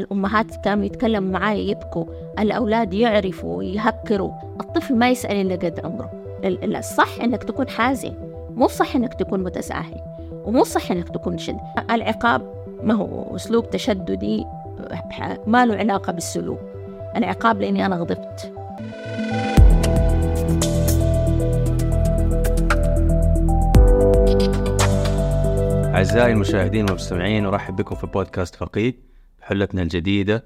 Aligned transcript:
الأمهات 0.00 0.56
كانوا 0.64 0.84
يتكلموا 0.84 1.32
معايا 1.32 1.70
يبكوا 1.70 2.04
الأولاد 2.38 2.94
يعرفوا 2.94 3.62
يهكروا. 3.62 4.32
الطفل 4.60 4.96
ما 4.96 5.10
يسأل 5.10 5.36
إلا 5.36 5.54
قد 5.54 5.80
عمره. 5.84 6.10
الصح 6.78 7.20
إنك 7.22 7.44
تكون 7.44 7.68
حازم. 7.68 8.12
مو 8.54 8.68
صح 8.68 8.96
إنك 8.96 9.14
تكون 9.14 9.42
متساهل. 9.42 10.00
ومو 10.44 10.64
صح 10.64 10.90
إنك 10.90 11.08
تكون 11.08 11.38
شد. 11.38 11.58
العقاب 11.90 12.42
ما 12.82 12.94
هو 12.94 13.36
أسلوب 13.36 13.70
تشددي 13.70 14.44
ما 15.46 15.66
له 15.66 15.76
علاقة 15.76 16.12
بالسلوك. 16.12 16.60
العقاب 17.16 17.60
لأني 17.60 17.86
أنا 17.86 17.96
غضبت. 17.96 18.52
أعزائي 25.94 26.32
المشاهدين 26.32 26.84
والمستمعين 26.84 27.46
أرحب 27.46 27.76
بكم 27.76 27.94
في 27.94 28.06
بودكاست 28.06 28.54
فقيه. 28.54 29.09
حلقتنا 29.50 29.82
الجديدة. 29.82 30.44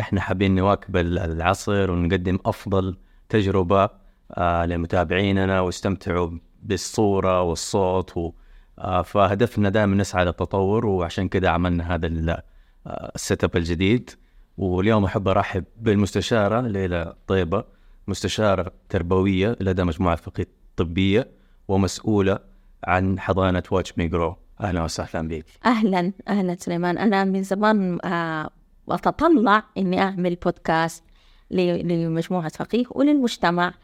إحنا 0.00 0.20
حابين 0.20 0.54
نواكب 0.54 0.96
العصر 0.96 1.90
ونقدم 1.90 2.38
أفضل 2.46 2.96
تجربة 3.28 3.90
آه 4.30 4.66
لمتابعيننا 4.66 5.60
واستمتعوا 5.60 6.30
بالصورة 6.62 7.42
والصوت 7.42 8.16
و 8.16 8.32
آه 8.78 9.02
فهدفنا 9.02 9.68
دائما 9.68 9.96
نسعى 9.96 10.24
للتطور 10.24 10.86
وعشان 10.86 11.28
كده 11.28 11.50
عملنا 11.50 11.94
هذا 11.94 12.42
آه، 12.86 13.12
ال 13.14 13.44
setup 13.44 13.56
الجديد. 13.56 14.10
واليوم 14.58 15.04
أحب 15.04 15.28
أرحب 15.28 15.64
بالمستشارة 15.76 16.60
ليلى 16.60 17.14
طيبة 17.26 17.64
مستشارة 18.08 18.72
تربوية 18.88 19.56
لدى 19.60 19.84
مجموعة 19.84 20.16
فقيه 20.16 20.48
الطبية 20.76 21.30
ومسؤولة 21.68 22.38
عن 22.84 23.20
حضانة 23.20 23.62
Watch 23.70 23.98
Me 23.98 24.08
Grow 24.08 24.41
أهلا 24.60 24.82
وسهلا 24.84 25.28
بك. 25.28 25.44
أهلا 25.66 26.12
أهلا 26.28 26.56
سليمان. 26.60 26.98
أنا 26.98 27.24
من 27.24 27.42
زمان 27.42 27.98
آه 28.04 28.50
أتطلع 28.88 29.62
إني 29.78 30.02
أعمل 30.02 30.34
بودكاست 30.34 31.04
لمجموعة 31.50 32.48
فقيه 32.48 32.84
وللمجتمع. 32.90 33.74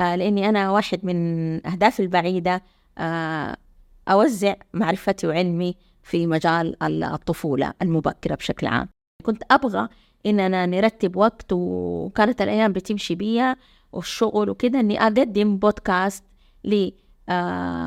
آه 0.00 0.16
لأني 0.16 0.48
أنا 0.48 0.70
واحد 0.70 1.04
من 1.04 1.16
اهدافي 1.66 2.02
البعيدة 2.02 2.62
آه 2.98 3.56
أوزع 4.08 4.54
معرفتي 4.74 5.26
وعلمي 5.26 5.74
في 6.02 6.26
مجال 6.26 6.82
الطفولة 7.04 7.72
المبكرة 7.82 8.34
بشكل 8.34 8.66
عام. 8.66 8.88
كنت 9.22 9.42
أبغى 9.50 9.88
إننا 10.26 10.66
نرتب 10.66 11.16
وقت 11.16 11.52
وكانت 11.52 12.42
الأيام 12.42 12.72
بتمشي 12.72 13.14
بيها 13.14 13.56
والشغل 13.92 14.50
وكده 14.50 14.80
إني 14.80 15.02
أقدم 15.02 15.56
بودكاست 15.56 16.24
آه، 16.66 16.92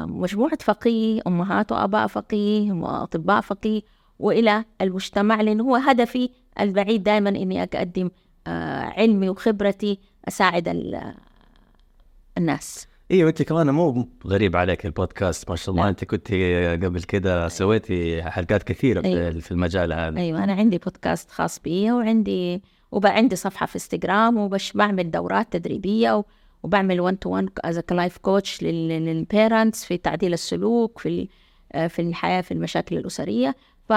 مجموعة 0.05 0.57
فقيه 0.61 1.21
أمهات 1.27 1.71
وآباء 1.71 2.07
فقيه 2.07 2.71
وأطباء 2.71 3.41
فقيه 3.41 3.81
وإلى 4.19 4.65
المجتمع 4.81 5.41
لأنه 5.41 5.63
هو 5.63 5.75
هدفي 5.75 6.29
البعيد 6.59 7.03
دائما 7.03 7.29
إني 7.29 7.63
أقدم 7.63 8.09
آه، 8.47 8.81
علمي 8.81 9.29
وخبرتي 9.29 9.99
أساعد 10.27 10.67
الناس 12.37 12.87
إيوه 13.11 13.29
أنت 13.29 13.41
كمان 13.41 13.69
مو 13.69 14.07
غريب 14.27 14.55
عليك 14.55 14.85
البودكاست 14.85 15.49
ما 15.49 15.55
شاء 15.55 15.69
الله 15.71 15.83
لا. 15.83 15.89
أنت 15.89 16.03
كنت 16.05 16.27
قبل 16.83 17.03
كده 17.03 17.47
سويتي 17.47 18.23
حلقات 18.23 18.63
كثيرة 18.63 19.05
أيوة. 19.05 19.31
في 19.31 19.51
المجال 19.51 19.93
هذا 19.93 20.19
إيوه 20.19 20.43
أنا 20.43 20.53
عندي 20.53 20.77
بودكاست 20.77 21.31
خاص 21.31 21.59
بي 21.59 21.91
وعندي 21.91 22.61
وبقى 22.91 23.15
عندي 23.15 23.35
صفحة 23.35 23.65
في 23.65 23.75
انستغرام 23.75 24.37
وبش 24.37 24.73
بعمل 24.73 25.11
دورات 25.11 25.53
تدريبية 25.53 26.23
وبعمل 26.63 26.99
1 26.99 27.17
to 27.17 27.29
1 27.29 27.49
as 27.63 27.81
life 27.91 28.17
coach 28.17 28.63
لل 28.63 28.90
parents 28.90 29.85
في 29.85 29.97
تعديل 29.97 30.33
السلوك 30.33 30.99
في 30.99 31.27
آه، 31.73 31.87
في 31.87 32.01
الحياة 32.01 32.41
في 32.41 32.53
المشاكل 32.53 32.97
الأسرية. 32.97 33.55
ف 33.89 33.93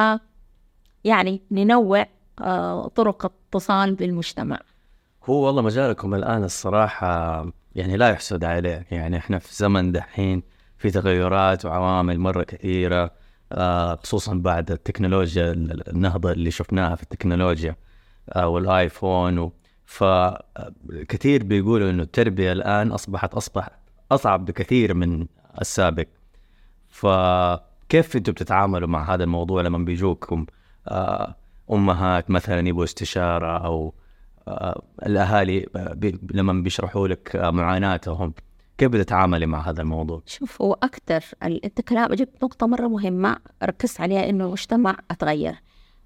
يعني 1.04 1.42
ننوع 1.50 2.06
آه، 2.40 2.88
طرق 2.88 3.24
اتصال 3.24 3.94
بالمجتمع. 3.94 4.60
هو 5.24 5.46
والله 5.46 5.62
مجالكم 5.62 6.14
الآن 6.14 6.44
الصراحة 6.44 7.44
يعني 7.74 7.96
لا 7.96 8.08
يحسد 8.08 8.44
عليه. 8.44 8.86
يعني 8.90 9.16
إحنا 9.16 9.38
في 9.38 9.54
زمن 9.54 9.92
دحين 9.92 10.42
في 10.78 10.90
تغيرات 10.90 11.64
وعوامل 11.64 12.18
مرة 12.18 12.42
كثيرة 12.42 13.10
آه، 13.52 13.96
خصوصا 13.96 14.34
بعد 14.34 14.70
التكنولوجيا 14.70 15.52
النهضة 15.52 16.32
اللي 16.32 16.50
شفناها 16.50 16.94
في 16.96 17.02
التكنولوجيا 17.02 17.76
والآيفون 18.36 19.38
فكثير 19.86 21.44
بيقولوا 21.44 21.90
إنه 21.90 22.02
التربية 22.02 22.52
الآن 22.52 22.92
أصبحت 22.92 23.34
أصبح 23.34 23.68
أصعب 24.12 24.44
بكثير 24.44 24.94
من 24.94 25.26
السابق. 25.60 26.06
فكيف 26.88 28.16
أنتم 28.16 28.32
بتتعاملوا 28.32 28.88
مع 28.88 29.14
هذا 29.14 29.24
الموضوع 29.24 29.62
لما 29.62 29.78
بيجوكم؟ 29.78 30.46
آه، 30.88 31.34
أمهات 31.72 32.30
مثلا 32.30 32.68
يبغوا 32.68 32.84
استشارة 32.84 33.58
أو 33.66 33.94
آه، 34.48 34.82
الأهالي 35.06 35.66
لما 36.32 36.52
بيشرحوا 36.52 37.08
لك 37.08 37.36
معاناتهم 37.36 38.34
كيف 38.78 38.88
بتتعاملي 38.88 39.46
مع 39.46 39.70
هذا 39.70 39.82
الموضوع؟ 39.82 40.22
شوف 40.26 40.62
هو 40.62 40.72
أكثر 40.72 41.24
أنت 41.42 41.80
كلام 41.80 42.14
جبت 42.14 42.44
نقطة 42.44 42.66
مرة 42.66 42.88
مهمة 42.88 43.36
ركزت 43.62 44.00
عليها 44.00 44.28
إنه 44.28 44.44
المجتمع 44.44 44.96
أتغير. 45.10 45.54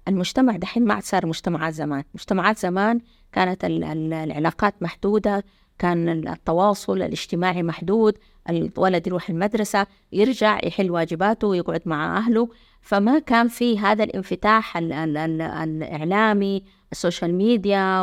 المجتمع 0.09 0.55
دحين 0.55 0.85
ما 0.85 0.93
عاد 0.93 1.03
صار 1.03 1.25
مجتمعات 1.25 1.73
زمان. 1.73 2.03
مجتمعات 2.13 2.57
زمان 2.57 2.99
كانت 3.31 3.65
العلاقات 3.65 4.83
محدودة 4.83 5.43
كان 5.79 6.09
التواصل 6.27 6.97
الاجتماعي 6.97 7.63
محدود 7.63 8.17
الولد 8.49 9.07
يروح 9.07 9.29
المدرسة 9.29 9.87
يرجع 10.11 10.59
يحل 10.63 10.91
واجباته 10.91 11.47
ويقعد 11.47 11.81
مع 11.85 12.17
أهله. 12.17 12.49
فما 12.81 13.19
كان 13.19 13.47
في 13.47 13.79
هذا 13.79 14.03
الانفتاح 14.03 14.77
الإعلامي 14.77 16.63
السوشيال 16.91 17.33
ميديا 17.33 18.01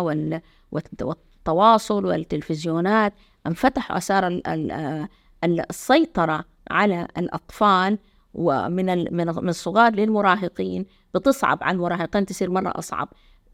والتواصل 0.72 2.06
والتلفزيونات. 2.06 3.14
انفتحوا 3.46 3.96
أثار 3.96 4.40
السيطرة 5.44 6.44
على 6.70 7.08
الأطفال. 7.18 7.98
ومن 8.36 9.14
من 9.14 9.48
الصغار 9.48 9.92
للمراهقين 9.94 10.86
بتصعب 11.14 11.58
على 11.62 11.74
المراهقين 11.74 12.26
تصير 12.26 12.50
مرة 12.50 12.72
أصعب. 12.76 13.08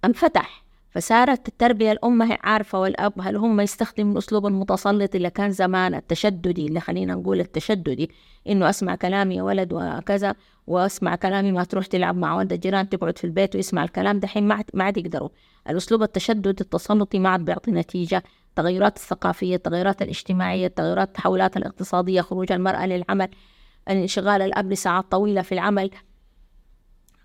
انفتح. 0.04 0.65
فصارت 0.91 1.48
التربية 1.48 1.93
الأم 1.93 2.22
هي 2.22 2.38
عارفة 2.43 2.81
والأب 2.81 3.12
هل 3.21 3.37
هم 3.37 3.60
يستخدموا 3.60 4.12
الأسلوب 4.12 4.47
المتسلط 4.47 5.15
اللي 5.15 5.31
كان 5.31 5.50
زمان 5.50 5.94
التشددي 5.94 6.66
اللي 6.66 6.81
خلينا 6.81 7.15
نقول 7.15 7.41
التشددي 7.41 8.10
إنه 8.48 8.71
أسمع 8.71 8.94
كلامي 8.94 9.37
يا 9.37 9.42
ولد 9.42 9.72
وكذا 9.72 10.34
وأسمع 10.66 11.16
كلامي 11.16 11.53
ما 11.53 11.65
تروح 11.65 11.87
تلعب 11.87 12.16
مع 12.16 12.37
ولد 12.37 12.53
الجيران 12.53 12.88
تقعد 12.88 13.19
في 13.19 13.25
البيت 13.25 13.56
ويسمع 13.56 13.84
الكلام 13.84 14.19
دحين 14.19 14.48
ما 14.48 14.65
ما 14.75 14.84
عاد 14.84 14.97
يقدروا. 14.97 15.28
الأسلوب 15.71 16.03
التشدد 16.03 16.60
التسلطي 16.60 17.19
ما 17.19 17.28
عاد 17.28 17.44
بيعطي 17.44 17.71
نتيجة. 17.71 18.22
التغيرات 18.48 18.97
الثقافية 18.97 19.56
التغيرات 19.56 20.03
الاجتماعية 20.03 20.66
التغيرات 20.66 21.09
التحولات 21.09 21.56
الاقتصادية 21.56 22.21
خروج 22.21 22.53
المرأة 22.53 22.87
للعمل 22.87 23.28
انشغال 23.91 24.43
الأب 24.43 24.72
لساعات 24.72 25.04
طويلة 25.10 25.43
في 25.43 25.53
العمل. 25.53 25.91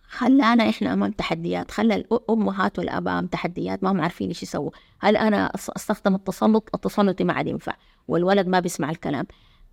خلانا 0.09 0.69
إحنا 0.69 0.93
أمام 0.93 1.11
تحديات 1.11 1.71
خلى 1.71 1.95
الامهات 1.95 2.79
والأباء 2.79 3.13
أمام 3.13 3.27
تحديات 3.27 3.83
ما 3.83 3.91
هم 3.91 4.01
عارفين 4.01 4.27
إيش 4.27 4.43
يسووا. 4.43 4.71
هل 4.99 5.17
أنا 5.17 5.51
أستخدم 5.55 6.15
التسلط 6.15 6.69
التسلطي 6.75 7.23
ما 7.23 7.33
عاد 7.33 7.47
ينفع 7.47 7.73
والولد 8.07 8.47
ما 8.47 8.59
بيسمع 8.59 8.89
الكلام. 8.89 9.25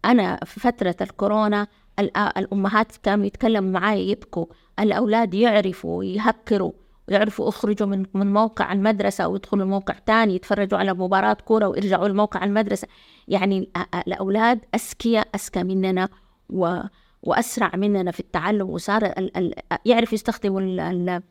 أنا 0.04 0.40
في 0.44 0.60
فترة 0.60 0.96
الكورونا 1.00 1.66
الأمهات 2.38 2.96
كانوا 2.96 3.26
يتكلموا 3.26 3.70
معي 3.70 4.10
يبكوا. 4.10 4.46
الأولاد 4.80 5.34
يعرفوا 5.34 6.04
يهكروا 6.04 6.72
ويعرفوا 7.08 7.48
يخرجوا 7.48 7.86
من 7.86 8.06
من 8.14 8.32
موقع 8.32 8.72
المدرسة 8.72 9.28
ويدخلوا 9.28 9.66
موقع 9.66 9.94
تاني 10.06 10.34
يتفرجوا 10.34 10.78
على 10.78 10.94
مباراة 10.94 11.36
كورة 11.44 11.68
ويرجعوا 11.68 12.08
لموقع 12.08 12.44
المدرسة. 12.44 12.88
يعني 13.28 13.70
الأولاد 14.06 14.60
أذكياء 14.74 15.28
أذكى 15.34 15.62
مننا. 15.62 16.08
و 16.50 16.78
وأسرع 17.22 17.70
مننا 17.76 18.10
في 18.10 18.20
التعلم 18.20 18.70
وصار 18.70 19.04
ال 19.06 19.36
ال 19.36 19.54
يعرف 19.84 20.12
يستخدم 20.12 20.58
ال 20.58 20.80
ال 20.80 21.22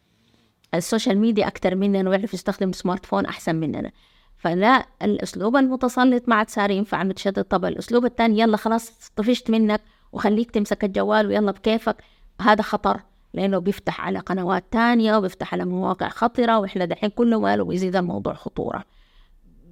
ال 0.73 0.79
social 0.79 1.17
media 1.17 1.47
أكثر 1.47 1.75
مننا 1.75 2.09
ويعرف 2.09 2.33
يستخدم 2.33 2.69
ال 2.69 2.75
smart 2.75 3.05
phone 3.05 3.25
أحسن 3.25 3.55
مننا. 3.55 3.91
فلا 4.37 4.85
الأسلوب 5.01 5.55
المتسلط 5.55 6.29
ما 6.29 6.35
عاد 6.35 6.49
صار 6.49 6.71
ينفع 6.71 7.03
متشدد 7.03 7.43
طب 7.43 7.65
الأسلوب 7.65 8.05
الثاني 8.05 8.39
يلا 8.39 8.57
خلاص 8.57 9.11
طفشت 9.15 9.49
منك 9.49 9.81
وخليك 10.11 10.51
تمسك 10.51 10.83
الجوال 10.83 11.27
ويلا 11.27 11.51
بكيفك. 11.51 11.95
هذا 12.41 12.61
خطر 12.61 12.99
لأنه 13.33 13.59
بيفتح 13.59 14.01
على 14.01 14.19
قنوات 14.19 14.63
تانية 14.71 15.17
وبيفتح 15.17 15.53
على 15.53 15.65
مواقع 15.65 16.09
خطرة 16.09 16.59
وإحنا 16.59 16.85
دحين 16.85 17.09
كل 17.09 17.35
ما 17.35 17.63
بيزيد 17.63 17.95
الموضوع 17.95 18.33
خطورة. 18.33 18.83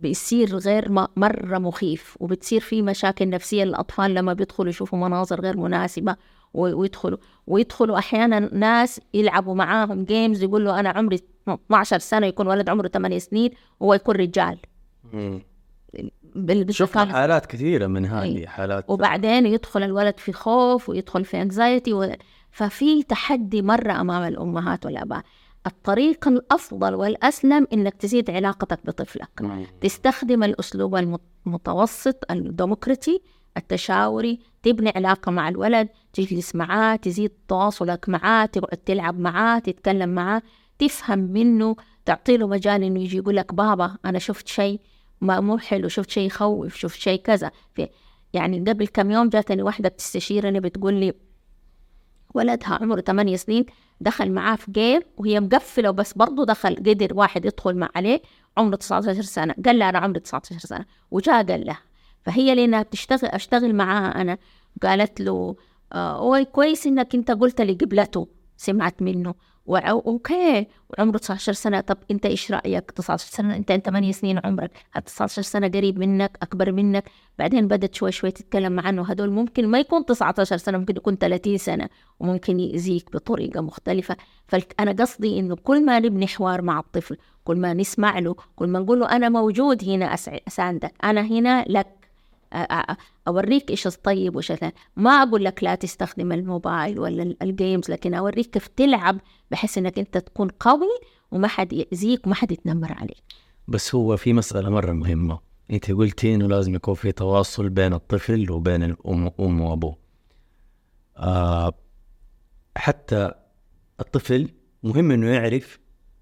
بيصير 0.01 0.57
غير 0.57 0.91
مرة 1.15 1.57
مخيف 1.57 2.17
وبتصير 2.19 2.61
في 2.61 2.81
مشاكل 2.81 3.29
نفسية 3.29 3.63
للأطفال 3.63 4.13
لما 4.13 4.33
بيدخلوا 4.33 4.69
يشوفوا 4.69 4.99
مناظر 4.99 5.41
غير 5.41 5.57
مناسبة 5.57 6.15
ويدخلوا 6.53 7.17
ويدخلوا 7.47 7.97
أحيانا 7.97 8.39
ناس 8.39 9.01
يلعبوا 9.13 9.55
معاهم 9.55 10.03
جيمز 10.03 10.43
يقول 10.43 10.65
له 10.65 10.79
أنا 10.79 10.89
عمري 10.89 11.19
12 11.49 11.99
سنة 11.99 12.27
يكون 12.27 12.47
ولد 12.47 12.69
عمره 12.69 12.87
8 12.87 13.17
سنين 13.17 13.51
وهو 13.79 13.93
يكون 13.93 14.15
رجال. 14.15 14.57
شفنا 16.69 17.05
حالات 17.05 17.45
كثيرة 17.45 17.87
من 17.87 18.05
هذه 18.05 18.37
إيه. 18.37 18.47
حالات 18.47 18.85
وبعدين 18.89 19.45
يدخل 19.45 19.83
الولد 19.83 20.17
في 20.17 20.33
خوف 20.33 20.89
ويدخل 20.89 21.25
في 21.25 21.41
انكزايتي 21.41 21.93
و... 21.93 22.11
ففي 22.51 23.03
تحدي 23.03 23.61
مرة 23.61 24.01
أمام 24.01 24.23
الأمهات 24.23 24.85
والآباء. 24.85 25.23
الطريق 25.67 26.27
الأفضل 26.27 26.95
والأسلم 26.95 27.67
إنك 27.73 27.93
تزيد 27.93 28.29
علاقتك 28.29 28.79
بطفلك. 28.85 29.29
تستخدم 29.81 30.43
الأسلوب 30.43 30.95
المتوسط 31.45 32.31
الديمقراطي 32.31 33.21
التشاوري 33.57 34.39
تبني 34.63 34.93
علاقة 34.95 35.31
مع 35.31 35.49
الولد 35.49 35.89
تجلس 36.13 36.55
معاه 36.55 36.95
تزيد 36.95 37.31
تواصلك 37.47 38.09
معاه 38.09 38.45
تقعد 38.45 38.77
تلعب 38.77 39.19
معاه 39.19 39.59
تتكلم 39.59 40.09
معاه 40.09 40.41
تفهم 40.79 41.19
منه 41.19 41.75
تعطي 42.05 42.37
له 42.37 42.47
مجال 42.47 42.83
إنه 42.83 42.99
يجي 42.99 43.17
يقول 43.17 43.35
لك 43.35 43.53
بابا 43.53 43.97
أنا 44.05 44.19
شفت 44.19 44.47
شيء 44.47 44.79
ما 45.21 45.39
مو 45.39 45.57
حلو 45.57 45.87
شفت 45.87 46.09
شيء 46.09 46.27
يخوف 46.27 46.75
شفت 46.75 46.99
شيء 46.99 47.21
كذا. 47.21 47.51
يعني 48.33 48.59
قبل 48.59 48.87
كم 48.87 49.11
يوم 49.11 49.29
جاتني 49.29 49.61
واحدة 49.61 49.89
بتستشيرني 49.89 50.59
بتقول 50.59 50.93
لي 50.93 51.13
ولدها 52.33 52.79
عمره 52.81 53.01
8 53.01 53.35
سنين 53.35 53.65
دخل 54.01 54.31
معاه 54.31 54.55
في 54.55 54.71
game 54.71 55.01
وهي 55.17 55.39
مقفلة 55.39 55.89
وبس 55.89 56.13
برضه 56.13 56.45
دخل 56.45 56.75
قدر 56.75 57.07
واحد 57.13 57.45
يدخل 57.45 57.75
مع 57.75 57.89
عليه 57.95 58.21
عمره 58.57 58.75
19 58.75 59.21
سنة. 59.21 59.55
قال 59.65 59.79
لها 59.79 59.89
أنا 59.89 59.99
عمري 59.99 60.19
19 60.19 60.57
سنة. 60.59 60.85
وجاء 61.11 61.43
قال 61.45 61.65
لها 61.65 61.79
فهي 62.23 62.55
لأنها 62.55 62.83
بتشتغل 62.83 63.29
أشتغل 63.29 63.75
معاها 63.75 64.21
أنا؟ 64.21 64.37
قالت 64.83 65.21
له 65.21 65.55
آه 65.93 66.43
كويس 66.43 66.87
إنك 66.87 67.15
أنت 67.15 67.31
قلت 67.31 67.61
لي 67.61 67.73
قبلته 67.73 68.27
سمعت 68.57 69.01
منه. 69.01 69.35
okay. 69.69 70.67
وعمره 70.89 71.17
19 71.17 71.53
سنة. 71.53 71.81
طب 71.81 71.97
أنت 72.11 72.25
إيش 72.25 72.51
رأيك؟ 72.51 72.91
19 72.91 73.27
سنة 73.31 73.55
أنت 73.55 73.71
أنت 73.71 73.85
8 73.85 74.11
سنين 74.11 74.39
عمرك؟ 74.43 74.71
19 75.05 75.41
سنة 75.41 75.67
قريب 75.67 75.99
منك 75.99 76.37
أكبر 76.41 76.71
منك؟ 76.71 77.03
بعدين 77.39 77.67
بدت 77.67 77.95
شوي 77.95 78.11
شوي 78.11 78.31
تتكلم 78.31 78.79
عنه. 78.79 79.03
هدول 79.03 79.29
ممكن 79.29 79.67
ما 79.67 79.79
يكون 79.79 80.05
19 80.05 80.57
سنة 80.57 80.77
ممكن 80.77 80.95
يكون 80.97 81.15
30 81.17 81.57
سنة 81.57 81.89
وممكن 82.19 82.59
يأذيك 82.59 83.11
بطريقة 83.13 83.61
مختلفة. 83.61 84.15
فانا 84.47 84.91
قصدي 84.91 85.39
إنه 85.39 85.55
كل 85.55 85.85
ما 85.85 85.99
نبني 85.99 86.27
حوار 86.27 86.61
مع 86.61 86.79
الطفل 86.79 87.17
كل 87.43 87.57
ما 87.57 87.73
نسمع 87.73 88.19
له 88.19 88.35
كل 88.55 88.67
ما 88.67 88.79
نقول 88.79 88.99
له 88.99 89.15
أنا 89.15 89.29
موجود 89.29 89.83
هنا 89.83 90.13
أساندك 90.47 90.93
أنا 91.03 91.21
هنا 91.21 91.65
لك. 91.69 92.00
أوريك 93.27 93.69
إيش 93.69 93.87
الطيب 93.87 94.35
وإيش 94.35 94.53
ما 94.95 95.11
أقول 95.11 95.43
لك 95.43 95.63
لا 95.63 95.75
تستخدم 95.75 96.31
الموبايل 96.31 96.99
ولا 96.99 97.35
الجيمز 97.41 97.91
لكن 97.91 98.13
أوريك 98.13 98.49
كيف 98.49 98.67
تلعب 98.67 99.19
بحيث 99.51 99.77
إنك 99.77 99.99
أنت 99.99 100.17
تكون 100.17 100.47
قوي 100.47 100.99
وما 101.31 101.47
حد 101.47 101.73
يأذيك 101.73 102.27
وما 102.27 102.35
حد 102.35 102.51
يتنمر 102.51 102.93
عليك. 102.93 103.23
بس 103.67 103.95
هو 103.95 104.17
في 104.17 104.33
مسألة 104.33 104.69
مرة 104.69 104.91
مهمة. 104.91 105.39
أنت 105.71 105.91
قلتي 105.91 106.35
انه 106.35 106.47
لازم 106.47 106.75
يكون 106.75 106.93
في 106.93 107.11
تواصل 107.11 107.69
بين 107.69 107.93
الطفل 107.93 108.51
وبين 108.51 108.83
الام 108.83 109.31
ام 109.39 109.61
وأبوه. 109.61 109.97
آه 111.17 111.73
حتى 112.77 113.31
الطفل 113.99 114.49
مهم 114.83 115.11
إنه 115.11 115.27
يعرف 115.27 115.79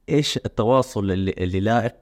إيش 0.10 0.38
التواصل 0.38 1.12
اللي, 1.12 1.32
اللي 1.38 1.60
لائق 1.60 1.96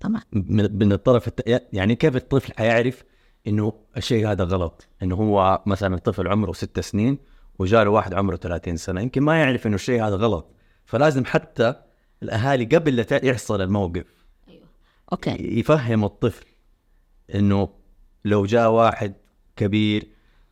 طبعا 0.00 0.22
من 0.32 0.92
الطرف 0.92 1.28
الت... 1.28 1.66
يعني 1.72 1.96
كيف 1.96 2.16
الطفل 2.16 2.52
حيعرف 2.58 3.04
إنه 3.46 3.72
الشيء 3.96 4.30
هذا 4.30 4.44
غلط. 4.44 4.88
إنه 5.02 5.14
هو 5.14 5.62
مثلا 5.66 5.94
الطفل 5.94 6.28
عمره 6.28 6.52
ست 6.52 6.80
سنين 6.80 7.18
وجاء 7.58 7.84
له 7.84 7.90
واحد 7.90 8.14
عمره 8.14 8.36
30 8.36 8.76
سنة 8.76 9.00
يمكن 9.00 9.22
ما 9.22 9.40
يعرف 9.40 9.66
إنه 9.66 9.74
الشيء 9.74 10.04
هذا 10.04 10.16
غلط. 10.16 10.54
فلازم 10.86 11.24
حتى 11.24 11.74
الأهالي 12.22 12.64
قبل 12.64 12.96
لا 12.96 13.24
يحصل 13.24 13.62
الموقف 13.62 14.04
أيوه. 14.48 14.66
okay. 15.12 15.58
يفهم 15.58 16.04
الطفل 16.04 16.46
إنه 17.34 17.68
لو 18.24 18.46
جاء 18.46 18.70
واحد 18.70 19.14
كبير 19.56 20.08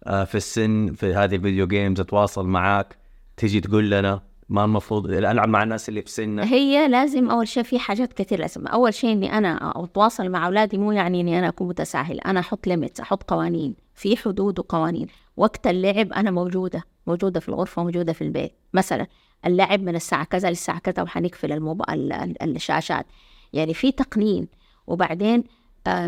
آه، 0.06 0.24
في 0.24 0.34
السن 0.34 0.94
في 0.94 1.14
هذه 1.14 1.34
ال 1.34 1.39
video 1.39 1.66
games 1.66 2.00
تواصل 2.00 2.46
معاك 2.46 2.96
تيجي 3.36 3.60
تقول 3.60 3.90
لنا 3.90 4.22
ما 4.48 4.64
المفروض 4.64 5.10
العب 5.10 5.48
مع 5.48 5.62
الناس 5.62 5.88
اللي 5.88 6.02
في 6.02 6.10
سنك. 6.10 6.44
هي 6.44 6.88
لازم 6.88 7.30
أول 7.30 7.48
شيء 7.48 7.62
في 7.62 7.78
حاجات 7.78 8.12
كثير 8.12 8.40
لازم. 8.40 8.66
أول 8.66 8.94
شيء 8.94 9.12
إني 9.12 9.38
أنا 9.38 9.72
أتواصل 9.84 10.28
مع 10.28 10.46
أولادي 10.46 10.78
مو 10.78 10.92
يعني 10.92 11.20
إني 11.20 11.38
أنا 11.38 11.48
أكون 11.48 11.68
متساهل. 11.68 12.20
أنا 12.20 12.40
أحط 12.40 12.66
limits 12.66 13.00
أحط 13.00 13.22
قوانين. 13.22 13.74
في 13.94 14.16
حدود 14.16 14.58
وقوانين. 14.58 15.06
وقت 15.36 15.66
اللعب 15.66 16.12
أنا 16.12 16.30
موجودة 16.30 16.82
موجودة 17.06 17.40
في 17.40 17.48
الغرفة 17.48 17.84
موجودة 17.84 18.12
في 18.12 18.22
البيت. 18.22 18.52
مثلا 18.74 19.06
اللعب 19.46 19.80
من 19.80 19.96
الساعة 19.96 20.24
كذا 20.24 20.48
للساعة 20.48 20.78
كذا 20.78 21.02
وحنقفل 21.02 21.52
الموبايل 21.52 22.12
الشاشات. 22.42 23.06
يعني 23.52 23.74
في 23.74 23.92
تقنين. 23.92 24.48
وبعدين 24.86 25.44
آه، 25.86 26.06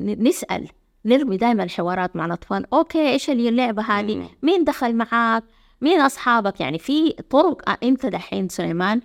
نسأل. 0.00 0.68
نرمي 1.04 1.36
دائما 1.36 1.68
حوارات 1.68 2.16
مع 2.16 2.26
الأطفال. 2.26 2.74
أوكي 2.74 3.08
إيش 3.08 3.30
اللعبة 3.30 3.82
هذه؟ 3.82 4.28
مين 4.42 4.64
دخل 4.64 4.94
معاك؟ 4.94 5.44
مين 5.80 6.00
أصحابك؟ 6.00 6.60
يعني 6.60 6.78
في 6.78 7.12
طرق 7.12 7.84
أنت 7.84 8.06
دحين 8.06 8.48
سليمان 8.48 9.00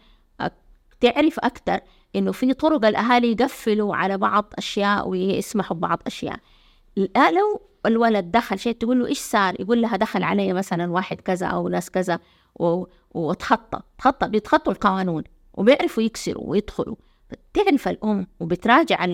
تعرف 1.01 1.39
أكثر 1.39 1.79
إنه 2.15 2.31
في 2.31 2.53
طرق 2.53 2.85
الأهالي 2.85 3.31
يقفلوا 3.31 3.95
على 3.95 4.17
بعض 4.17 4.53
أشياء 4.57 5.07
ويسمحوا 5.09 5.77
ببعض 5.77 6.01
أشياء. 6.07 6.39
لو 6.97 7.61
الولد 7.85 8.31
دخل 8.31 8.59
شيء 8.59 8.73
تقول 8.73 8.99
له 8.99 9.07
إيش 9.07 9.19
صار؟ 9.19 9.61
يقول 9.61 9.81
لها 9.81 9.97
دخل 9.97 10.23
علي 10.23 10.53
مثلا 10.53 10.91
واحد 10.91 11.21
كذا 11.21 11.47
أو 11.47 11.67
ناس 11.67 11.89
كذا 11.89 12.19
و... 12.55 12.85
وتخطى 13.11 13.79
تخطى 13.97 14.27
بيتخطوا 14.27 14.73
القانون 14.73 15.23
وبيعرفوا 15.53 16.03
يكسروا 16.03 16.43
ويدخلوا. 16.49 16.95
تعرف 17.53 17.87
الأم 17.87 18.27
وبتراجع 18.39 19.05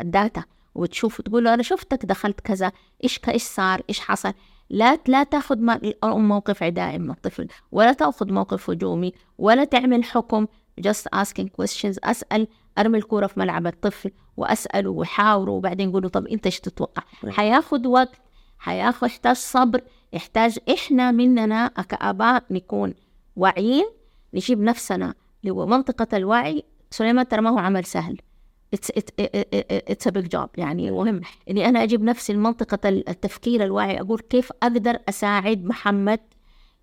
الداتا 0.00 0.44
وتشوف 0.74 1.20
تقول 1.20 1.44
له 1.44 1.54
أنا 1.54 1.62
شفتك 1.62 2.06
دخلت 2.06 2.40
كذا 2.40 2.72
إيش 3.04 3.20
إيش 3.28 3.42
صار؟ 3.42 3.82
إيش 3.88 4.00
حصل؟ 4.00 4.32
لا 4.70 4.98
لا 5.06 5.22
تاخذ 5.22 5.58
موقف 6.04 6.62
عدائي 6.62 6.98
من 6.98 7.10
الطفل 7.10 7.48
ولا 7.72 7.92
تأخذ 7.92 8.32
موقف 8.32 8.70
هجومي 8.70 9.12
ولا 9.38 9.64
تعمل 9.64 10.04
حكم 10.04 10.46
just 10.80 11.18
asking 11.18 11.46
questions 11.60 11.98
أسأل 12.04 12.48
أرمي 12.78 12.98
الكورة 12.98 13.26
في 13.26 13.40
ملعب 13.40 13.66
الطفل 13.66 14.10
وأسأله 14.36 14.90
وحاوره 14.90 15.50
وبعدين 15.50 15.88
أقول 15.88 16.02
له 16.02 16.08
طب 16.08 16.26
أنت 16.26 16.46
إيش 16.46 16.60
تتوقع 16.60 17.02
نعم. 17.24 17.32
حياخذ 17.32 17.86
وقت 17.86 18.20
حياخذ 18.58 19.06
يحتاج 19.06 19.36
صبر 19.36 19.80
يحتاج 20.12 20.58
إحنا 20.74 21.10
مننا 21.10 21.68
كآباء 21.68 22.44
نكون 22.50 22.94
واعيين 23.36 23.86
نجيب 24.34 24.60
نفسنا 24.60 25.14
لمنطقه 25.44 26.16
الوعي 26.16 26.64
سليمان 26.90 27.28
ترى 27.28 27.40
ما 27.40 27.50
هو 27.50 27.58
عمل 27.58 27.84
سهل 27.84 28.20
it's 28.74 28.92
it's 29.20 30.06
a 30.06 30.10
big 30.10 30.28
job 30.28 30.48
يعني 30.56 30.90
مهم. 30.90 31.20
إني 31.50 31.68
أنا 31.68 31.82
أجيب 31.82 32.02
نفسي 32.02 32.32
لمنطقة 32.32 32.88
التفكير 32.88 33.64
الواعي 33.64 34.00
أقول 34.00 34.20
كيف 34.20 34.52
أقدر 34.62 34.98
أساعد 35.08 35.64
محمد 35.64 36.20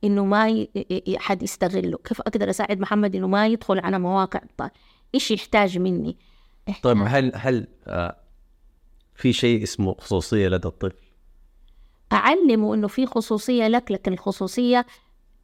إنه 0.04 0.26
ما 0.26 0.50
ي... 0.50 0.70
حد 1.18 1.44
يستغله؟ 1.44 1.98
كيف 1.98 2.22
أقدر 2.22 2.50
أساعد 2.50 2.80
محمد 2.80 3.16
إنه 3.16 3.28
ما 3.28 3.48
يدخل 3.48 3.80
على 3.80 4.00
مواقع؟ 4.00 4.42
طيب 4.58 4.70
إيش 5.16 5.32
يحتاج 5.32 5.78
مني؟ 5.80 6.18
طيب 6.84 6.98
هل 6.98 7.32
هل 7.36 7.68
آه 7.88 8.16
في 9.16 9.34
شيء 9.34 9.64
اسمه 9.64 9.96
خصوصية 10.00 10.48
لدى 10.48 10.68
الطفل؟ 10.68 10.96
أعلمه 12.14 12.74
إنه 12.74 12.88
في 12.88 13.06
خصوصية 13.06 13.68
لك 13.68 13.92
لكن 13.92 14.14
الخصوصية 14.14 14.86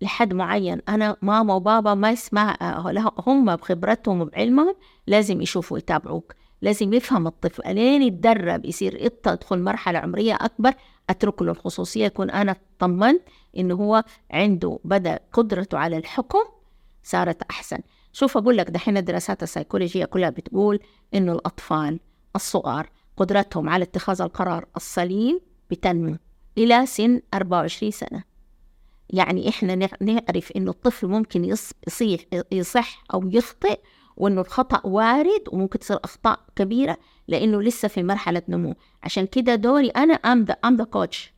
لحد 0.03 0.33
معين. 0.33 0.81
أنا 0.89 1.17
ماما 1.21 1.53
وبابا 1.53 1.93
ما 1.93 2.11
يسمع 2.11 2.57
هم 3.27 3.55
بخبرتهم 3.55 4.21
وبعلمهم 4.21 4.75
لازم 5.07 5.41
يشوفوا 5.41 5.77
يتابعوك 5.77 6.33
لازم 6.61 6.93
يفهم 6.93 7.27
الطفل. 7.27 7.75
لين 7.75 8.01
يتدرب 8.01 8.65
يصير 8.65 9.05
يدخل 9.05 9.59
مرحلة 9.59 9.99
عمرية 9.99 10.33
أكبر 10.41 10.73
أترك 11.09 11.41
له 11.41 11.51
الخصوصية 11.51 12.05
يكون 12.05 12.29
أنا 12.29 12.55
طمنت 12.79 13.21
إنه 13.57 13.75
هو 13.75 14.03
عنده 14.31 14.79
بدأ 14.83 15.19
قدرته 15.33 15.77
على 15.77 15.97
الحكم 15.97 16.43
صارت 17.03 17.41
أحسن. 17.49 17.79
شوف 18.13 18.37
أقول 18.37 18.57
لك 18.57 18.69
دحين 18.69 18.97
الدراسات 18.97 19.43
السيكولوجية 19.43 20.05
كلها 20.05 20.29
بتقول 20.29 20.79
إنه 21.13 21.31
الأطفال 21.31 21.99
الصغار 22.35 22.89
قدرتهم 23.17 23.69
على 23.69 23.83
اتخاذ 23.83 24.21
القرار 24.21 24.65
السليم 24.75 25.39
بتنمو 25.71 26.17
إلى 26.57 26.85
سن 26.85 27.21
24 27.33 27.91
سنة. 27.91 28.32
يعني 29.09 29.49
إحنا 29.49 29.75
نعرف 30.01 30.51
إنه 30.55 30.71
الطفل 30.71 31.07
ممكن 31.07 31.45
يصيح 31.45 32.21
يصح 32.51 33.03
أو 33.13 33.29
يخطئ 33.29 33.79
وإنه 34.17 34.41
الخطأ 34.41 34.87
وارد 34.87 35.43
وممكن 35.51 35.79
تصير 35.79 35.99
أخطاء 36.03 36.39
كبيرة 36.55 36.97
لأنه 37.27 37.61
لسه 37.61 37.87
في 37.87 38.03
مرحلة 38.03 38.41
نمو. 38.49 38.75
عشان 39.03 39.25
كده 39.25 39.55
دوري 39.55 39.89
أنا 39.89 40.13
أم 40.13 40.43
ذا 40.43 40.53
أم 40.53 40.75
ذا 40.75 40.83
كوتش 40.83 41.33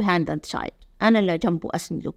behind 0.00 0.30
the 0.30 0.50
child. 0.52 0.72
أنا 1.02 1.18
اللي 1.18 1.38
جنبه 1.38 1.68
أسنده. 1.74 2.12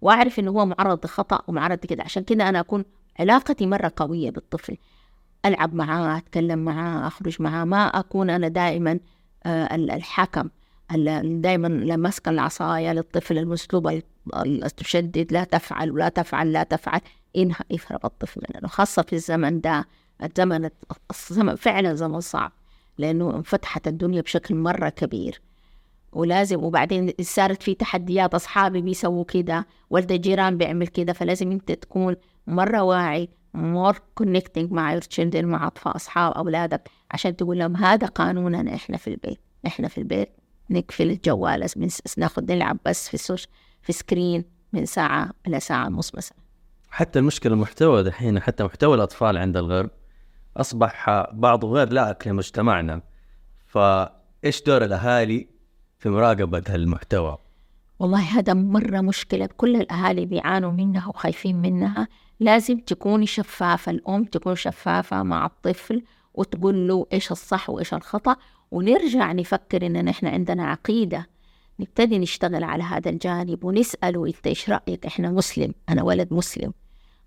وأعرف 0.00 0.38
إنه 0.38 0.50
هو 0.50 0.66
معرض 0.66 1.04
لخطأ 1.04 1.42
ومعرض 1.48 1.78
كده 1.78 2.02
عشان 2.02 2.22
كده 2.22 2.48
أنا 2.48 2.60
أكون 2.60 2.84
علاقتي 3.20 3.66
مرة 3.66 3.92
قوية 3.96 4.30
بالطفل. 4.30 4.76
ألعب 5.44 5.74
معاه 5.74 6.18
أتكلم 6.18 6.58
معاه 6.58 7.06
أخرج 7.06 7.42
معاه. 7.42 7.64
ما 7.64 7.86
أكون 7.86 8.30
أنا 8.30 8.48
دائما 8.48 9.00
آه، 9.46 9.74
الحكم. 9.74 10.48
دائما 11.22 11.96
ماسكة 11.96 12.30
العصاية 12.30 12.92
للطفل 12.92 13.38
المسلوب 13.38 14.02
تشدد 14.76 15.32
لا 15.32 15.44
تفعل 15.44 15.90
ولا 15.90 16.08
تفعل 16.08 16.52
لا 16.52 16.62
تفعل. 16.62 17.00
إنها 17.36 17.60
يفرغ 17.70 17.98
الطفل 18.04 18.40
منه 18.54 18.68
خاصة 18.68 19.02
في 19.02 19.12
الزمن 19.12 19.60
ده. 19.60 19.86
الزمن 20.22 20.68
الزمن 21.10 21.54
فعلا 21.54 21.94
زمن 21.94 22.20
صعب 22.20 22.52
لأنه 22.98 23.36
انفتحت 23.36 23.88
الدنيا 23.88 24.20
بشكل 24.20 24.54
مرة 24.54 24.88
كبير. 24.88 25.40
ولازم 26.12 26.64
وبعدين 26.64 27.12
صارت 27.20 27.62
في 27.62 27.74
تحديات 27.74 28.34
أصحابي 28.34 28.80
بيسووا 28.80 29.24
كده 29.24 29.66
ولد 29.90 30.12
الجيران 30.12 30.58
بيعمل 30.58 30.86
كده 30.86 31.12
فلازم 31.12 31.50
أنت 31.52 31.72
تكون 31.72 32.16
مرة 32.46 32.82
واعي 32.82 33.28
more 33.54 33.98
connecting 34.14 34.72
مع 34.72 35.00
children 35.00 35.44
مع 35.44 35.66
أطفال 35.66 35.96
أصحاب 35.96 36.32
أولادك 36.32 36.88
عشان 37.10 37.36
تقول 37.36 37.58
لهم 37.58 37.76
هذا 37.76 38.06
قانوننا 38.06 38.74
إحنا 38.74 38.96
في 38.96 39.10
البيت 39.10 39.40
إحنا 39.66 39.88
في 39.88 39.98
البيت. 39.98 40.28
نقفل 40.70 41.10
الجوال 41.10 41.66
ناخذ 42.18 42.52
نلعب 42.52 42.78
بس 42.84 43.08
في 43.08 43.14
السوش 43.14 43.48
في 43.82 43.92
screen 43.92 44.44
من 44.72 44.86
ساعة 44.86 45.30
إلى 45.46 45.60
ساعة 45.60 45.86
ونص 45.86 46.14
مثلا. 46.14 46.38
حتى 46.90 47.18
المشكلة 47.18 47.52
المحتوى 47.52 48.02
دحين 48.02 48.40
حتى 48.40 48.64
محتوى 48.64 48.94
الأطفال 48.94 49.38
عند 49.38 49.56
الغرب 49.56 49.90
أصبح 50.56 51.26
بعضه 51.32 51.68
غير 51.68 51.92
لائق 51.92 52.28
لمجتمعنا. 52.28 53.02
فإيش 53.66 54.62
دور 54.66 54.84
الأهالي 54.84 55.48
في 55.98 56.08
مراقبة 56.08 56.62
هالمحتوى؟ 56.68 57.38
والله 57.98 58.20
هذا 58.20 58.54
مرة 58.54 59.00
مشكلة. 59.00 59.48
كل 59.56 59.76
الأهالي 59.76 60.26
بيعانوا 60.26 60.72
منها 60.72 61.08
وخايفين 61.08 61.56
منها. 61.56 62.08
لازم 62.40 62.78
تكون 62.78 63.26
شفافة. 63.26 63.92
الأم 63.92 64.24
تكون 64.24 64.54
شفافة 64.54 65.22
مع 65.22 65.46
الطفل 65.46 66.02
وتقول 66.34 66.88
له 66.88 67.06
إيش 67.12 67.32
الصح 67.32 67.70
وإيش 67.70 67.94
الخطأ 67.94 68.36
ونرجع 68.70 69.32
نفكر 69.32 69.86
إن 69.86 70.08
إحنا 70.08 70.30
عندنا 70.30 70.64
عقيدة. 70.64 71.26
نبتدي 71.80 72.18
نشتغل 72.18 72.64
على 72.64 72.82
هذا 72.82 73.10
الجانب 73.10 73.64
ونسأله 73.64 74.26
أنت 74.26 74.46
إيش 74.46 74.70
رأيك؟ 74.70 75.06
إحنا 75.06 75.30
مسلم 75.30 75.74
أنا 75.88 76.02
ولد 76.02 76.32
مسلم. 76.32 76.72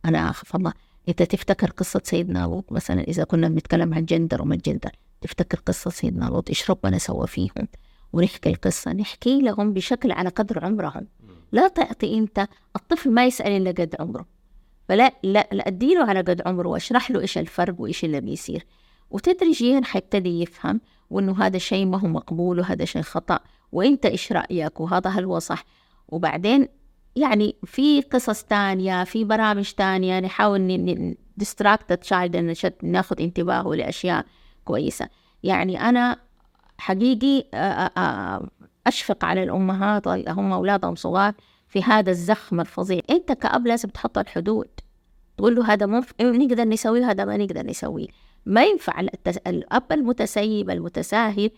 أنا 0.06 0.30
أخاف 0.30 0.56
الله 0.56 0.74
أنت 1.10 1.24
تفتكر 1.24 1.72
قصة 1.72 2.02
سيدنا 2.04 2.40
لوط؟ 2.40 2.72
مثلا 2.72 3.02
إذا 3.02 3.24
كنا 3.24 3.50
بنتكلم 3.50 3.94
عن 3.94 4.06
جندر 4.06 4.42
وما 4.42 4.56
جندر 4.56 4.92
تفتكر 5.22 5.60
قصة 5.66 5.92
سيدنا 5.92 6.26
لوط؟ 6.26 6.50
إيش 6.50 6.72
ربنا 6.72 6.98
سوى 6.98 7.28
فيهم؟ 7.28 7.68
ونحكي 8.14 8.50
القصة 8.50 8.94
نحكي 8.94 9.42
لهم 9.42 9.74
بشكل 9.74 10.12
على 10.12 10.30
قدر 10.30 10.66
عمرهم. 10.66 11.08
لا 11.52 11.68
تعطي 11.68 12.18
أنت 12.18 12.48
الطفل 12.76 13.12
ما 13.12 13.26
يسأل 13.26 13.52
إلا 13.52 13.72
قد 13.72 13.96
عمره. 14.00 14.26
فلا 14.90 15.14
لا, 15.24 15.48
لا 15.52 15.68
أديله 15.68 16.04
على 16.04 16.20
قد 16.20 16.42
عمره 16.46 16.68
وأشرح 16.68 17.12
له 17.12 17.20
إيش 17.20 17.38
الفرق 17.38 17.82
وإيش 17.82 18.06
اللي 18.06 18.22
بيصير. 18.22 18.66
وتدريجيا 19.12 19.82
حيبتدي 19.84 20.42
يفهم 20.42 20.82
وإنه 21.10 21.46
هذا 21.46 21.58
شيء 21.58 21.86
ما 21.86 22.00
هو 22.00 22.08
مقبول 22.08 22.60
وهذا 22.60 22.86
شيء 22.86 23.02
خطأ. 23.02 23.40
وإنت 23.72 24.06
إيش 24.06 24.32
رأيك؟ 24.32 24.80
وهذا 24.80 25.10
هل 25.10 25.26
هو 25.26 25.40
صح؟ 25.40 25.64
وبعدين 26.08 26.68
يعني 27.16 27.56
في 27.66 28.02
قصص 28.02 28.44
تانية 28.44 29.04
في 29.04 29.24
برامج 29.24 29.72
تانية 29.72 30.20
نحاول 30.20 31.16
distract 31.38 31.94
child 31.94 32.58
ناخذ 32.84 33.22
انتباهه 33.22 33.76
لأشياء 33.76 34.26
كويسة. 34.66 35.10
يعني 35.44 35.90
أنا 35.90 36.20
حقيقي 36.78 37.46
أشفق 38.88 39.26
على 39.26 39.44
الأمهات 39.44 40.08
اللي 40.08 40.32
هم 40.32 40.54
أولادهم 40.54 40.96
صغار 40.96 41.34
في 41.68 41.84
هذا 41.84 42.12
الزخم 42.12 42.60
الفظيع. 42.60 43.02
أنت 43.10 43.32
كأب 43.32 43.68
لازم 43.68 43.90
تحط 43.90 44.18
الحدود 44.18 44.70
تقول 45.38 45.56
له 45.56 45.74
هذا 45.74 45.86
مو 45.86 46.04
نقدر 46.22 46.64
نسويه 46.64 47.12
هذا 47.12 47.26
ما 47.26 47.38
نقدر 47.38 47.66
نسويه. 47.66 48.08
ما 48.46 48.64
ينفع 48.64 49.00
الأب 49.48 49.92
المتسيب 49.92 50.70
المتساهل 50.70 51.52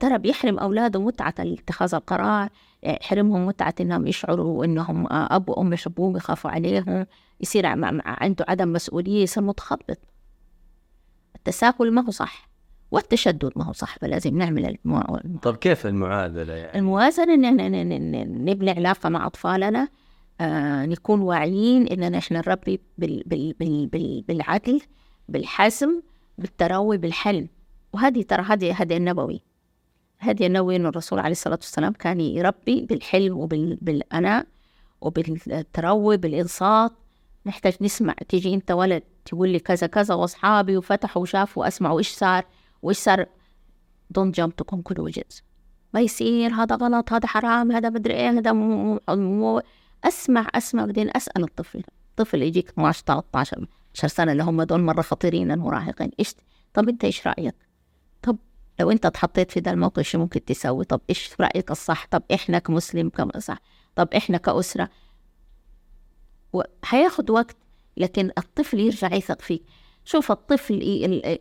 ترى 0.00 0.18
بيحرم 0.18 0.58
أولاده 0.58 1.00
متعة 1.00 1.34
اتخاذ 1.38 1.94
القرار 1.94 2.48
يحرمهم 2.82 3.46
متعة 3.46 3.74
إنهم 3.80 4.06
يشعروا 4.06 4.64
إنهم 4.64 5.06
أب 5.10 5.48
وأم 5.48 5.72
يحبوهم 5.72 6.16
يخافوا 6.16 6.50
عليهم 6.50 7.06
يصير 7.40 7.66
عنده 8.04 8.44
عدم 8.48 8.72
مسؤولية 8.72 9.22
يصير 9.22 9.42
متخبط 9.42 9.98
التساهل 11.36 11.92
ما 11.92 12.04
هو 12.06 12.10
صح 12.10 12.48
والتشدد 12.90 13.52
ما 13.56 13.64
هو 13.64 13.72
صح 13.72 13.98
فلازم 13.98 14.38
نعمل 14.38 14.66
الموازنة 14.84 15.38
طب 15.42 15.56
كيف 15.56 15.86
المعادلة 15.86 16.52
يعني؟ 16.52 16.78
الموازنة 16.78 17.34
إن 17.34 18.44
نبني 18.44 18.70
علاقة 18.70 19.08
مع 19.08 19.26
أطفالنا 19.26 19.88
آه 20.40 20.86
نكون 20.86 21.20
واعيين 21.20 21.86
إننا 21.86 22.18
إحنا 22.18 22.38
نربي 22.46 22.80
بال 22.98 23.22
بال 23.26 23.52
بال 23.52 23.86
بال 23.86 24.22
بالعدل 24.28 24.80
بالحزم 25.28 26.02
بالتروي 26.38 26.98
بالحلم. 26.98 27.48
وهذه 27.92 28.22
ترى 28.22 28.42
هذه 28.42 28.74
هدي 28.74 28.96
النبوي. 28.96 29.42
هدي 30.20 30.46
النبوي 30.46 30.76
إنه 30.76 30.88
الرسول 30.88 31.18
عليه 31.18 31.30
الصلاة 31.30 31.54
والسلام 31.54 31.92
كان 31.92 32.20
يربي 32.20 32.80
بالحلم 32.80 33.36
وبالأناء 33.38 34.46
وبالتروي 35.00 36.16
بالإنصات. 36.16 36.92
نحتاج 37.46 37.76
نسمع 37.80 38.14
تيجي 38.28 38.54
أنت 38.54 38.70
ولد 38.70 39.02
تقول 39.24 39.48
لي 39.48 39.58
كذا 39.58 39.86
كذا 39.86 40.14
وأصحابي 40.14 40.76
وفتحوا 40.76 41.22
وشافوا 41.22 41.62
وأسمعوا 41.62 41.98
إيش 41.98 42.08
صار 42.08 42.44
وإيش 42.82 42.98
صار. 42.98 43.26
Don't 44.18 44.32
jump 44.34 44.52
to 44.56 44.64
conclusions. 44.74 45.42
ما 45.94 46.00
يصير 46.00 46.54
هذا 46.54 46.76
غلط 46.76 47.12
هذا 47.12 47.26
حرام 47.26 47.72
هذا 47.72 47.90
مدري 47.90 48.14
إيه 48.14 48.30
هذا 48.30 48.52
مو 48.52 49.00
مو 49.08 49.62
أسمع 50.04 50.48
أسمع 50.54 50.84
بعدين 50.84 51.10
أسأل 51.16 51.42
الطفل. 51.42 51.82
الطفل 52.10 52.42
يجيك 52.42 52.68
12 52.68 53.02
13 53.06 53.66
سنة 53.94 54.32
اللي 54.32 54.42
هم 54.42 54.62
دول 54.62 54.80
مرة 54.82 55.02
خطيرين 55.02 55.50
المراهقين 55.50 56.10
إيش 56.20 56.34
طب 56.74 56.88
أنت 56.88 57.04
إيش 57.04 57.26
رأيك؟ 57.26 57.54
طب 58.22 58.36
لو 58.80 58.90
أنت 58.90 59.06
اتحطيت 59.06 59.50
في 59.50 59.60
ذا 59.60 59.70
الموقف 59.70 60.02
شو 60.02 60.18
ممكن 60.18 60.44
تسوي؟ 60.44 60.84
طب 60.84 61.00
إيش 61.10 61.30
رأيك 61.40 61.70
الصح؟ 61.70 62.06
طب 62.06 62.22
إحنا 62.34 62.58
كمسلم 62.58 63.08
كم 63.08 63.30
صح؟ 63.40 63.58
طب 63.96 64.08
إحنا 64.14 64.38
كأسرة 64.38 64.88
حياخد 66.82 67.30
وقت 67.30 67.56
لكن 67.96 68.30
الطفل 68.38 68.80
يرجع 68.80 69.14
يثق 69.14 69.40
فيك 69.42 69.62
شوف 70.04 70.32
الطفل 70.32 70.82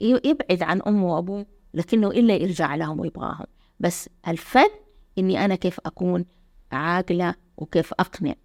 يبعد 0.02 0.64
عن 0.64 0.82
أمه 0.82 1.16
وأبوه 1.16 1.46
لكنه 1.74 2.08
إلا 2.08 2.36
يرجع 2.36 2.76
لهم 2.76 3.00
ويبغاهم 3.00 3.46
بس 3.80 4.10
الفن 4.28 4.70
إني 5.18 5.46
أنا 5.46 5.56
كيف 5.56 5.80
أكون 5.86 6.26
عاقلة 6.72 7.36
وكيف 7.58 7.94
أقنع 7.94 8.36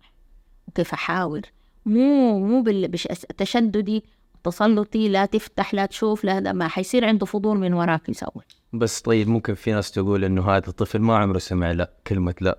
وكيف 0.69 0.93
أحاور 0.93 1.41
مو 1.87 2.39
مو 2.39 2.63
بالتشددي 2.63 4.05
تسلطي 4.45 5.09
لا 5.09 5.27
تفتح 5.27 5.75
لا 5.75 5.87
تشوف 5.87 6.25
لا 6.25 6.53
ما 6.53 6.69
حيصير 6.69 7.05
عنده 7.05 7.27
فضول 7.27 7.59
من 7.59 7.73
وراك 7.73 8.09
يسوي. 8.09 8.43
بس 8.73 9.01
طيب 9.01 9.29
ممكن 9.29 9.55
في 9.55 9.73
ناس 9.73 9.91
تقول 9.91 10.25
إنه 10.25 10.51
هذا 10.51 10.69
الطفل 10.69 10.99
ما 10.99 11.17
عمره 11.17 11.39
سمع 11.39 11.73
لا 11.73 11.91
كلمة 12.07 12.35
لا. 12.41 12.59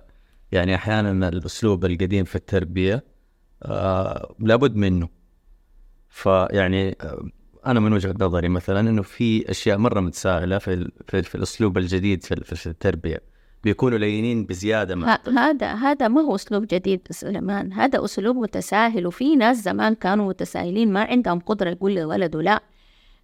يعني 0.52 0.74
أحيانا 0.74 1.28
الأسلوب 1.28 1.84
القديم 1.84 2.24
في 2.24 2.36
التربية 2.36 3.04
آه 3.62 4.34
لابد 4.40 4.76
منه. 4.76 5.08
فيعني 6.08 6.96
آه 7.00 7.28
أنا 7.66 7.80
من 7.80 7.92
وجهة 7.92 8.14
نظري 8.20 8.48
مثلا 8.48 8.80
إنه 8.80 9.02
في 9.02 9.50
أشياء 9.50 9.78
مرة 9.78 10.00
متساهلة 10.00 10.58
في 10.58 10.90
في, 11.06 11.22
في 11.22 11.34
الأسلوب 11.34 11.78
الجديد 11.78 12.24
في, 12.24 12.44
في 12.44 12.66
التربية. 12.66 13.20
بيكونوا 13.64 13.98
لينين 13.98 14.46
بزيادة 14.46 14.94
مع 14.94 15.18
هذا 15.26 15.72
هذا 15.72 16.08
ما 16.08 16.20
هو 16.20 16.34
أسلوب 16.34 16.66
جديد 16.66 17.00
سليمان. 17.10 17.72
هذا 17.72 18.04
أسلوب 18.04 18.36
متساهل 18.36 19.06
وفي 19.06 19.36
ناس 19.36 19.56
زمان 19.56 19.94
كانوا 19.94 20.28
متساهلين 20.28 20.92
ما 20.92 21.04
عندهم 21.04 21.40
قدرة 21.40 21.70
يقول 21.70 21.94
لولده 21.94 22.42
لا. 22.42 22.62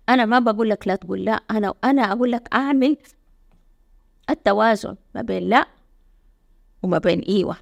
أنا 0.08 0.24
ما 0.24 0.38
بقول 0.38 0.70
لك 0.70 0.88
لا 0.88 0.96
تقول 0.96 1.24
لا. 1.24 1.32
أنا 1.50 1.74
أنا 1.84 2.12
أقول 2.12 2.32
لك 2.32 2.48
أعمل 2.52 2.96
التوازن 4.30 4.96
ما 5.14 5.22
بين 5.22 5.42
لا 5.42 5.66
وما 6.82 6.98
بين 6.98 7.20
إيوه. 7.20 7.56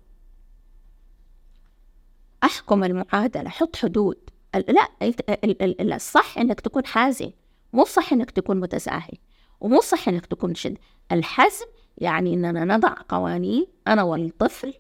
أحكم 2.45 2.85
المعادلة 2.85 3.51
حط 3.51 3.77
حدود. 3.77 4.17
لا 4.55 4.89
الصح 5.81 6.39
إنك 6.39 6.61
تكون 6.61 6.87
حازم 6.87 7.31
مو 7.73 7.85
صح 7.85 8.13
إنك 8.13 8.31
تكون 8.31 8.61
متساهل 8.61 9.19
ومو 9.61 9.81
صح 9.81 10.09
إنك 10.09 10.27
تكون 10.27 10.55
شد. 10.55 10.79
الحزم 11.13 11.67
يعني 11.99 12.35
اننا 12.35 12.65
نضع 12.65 12.95
قوانين. 13.09 13.67
أنا 13.89 14.03
والطفل 14.03 14.75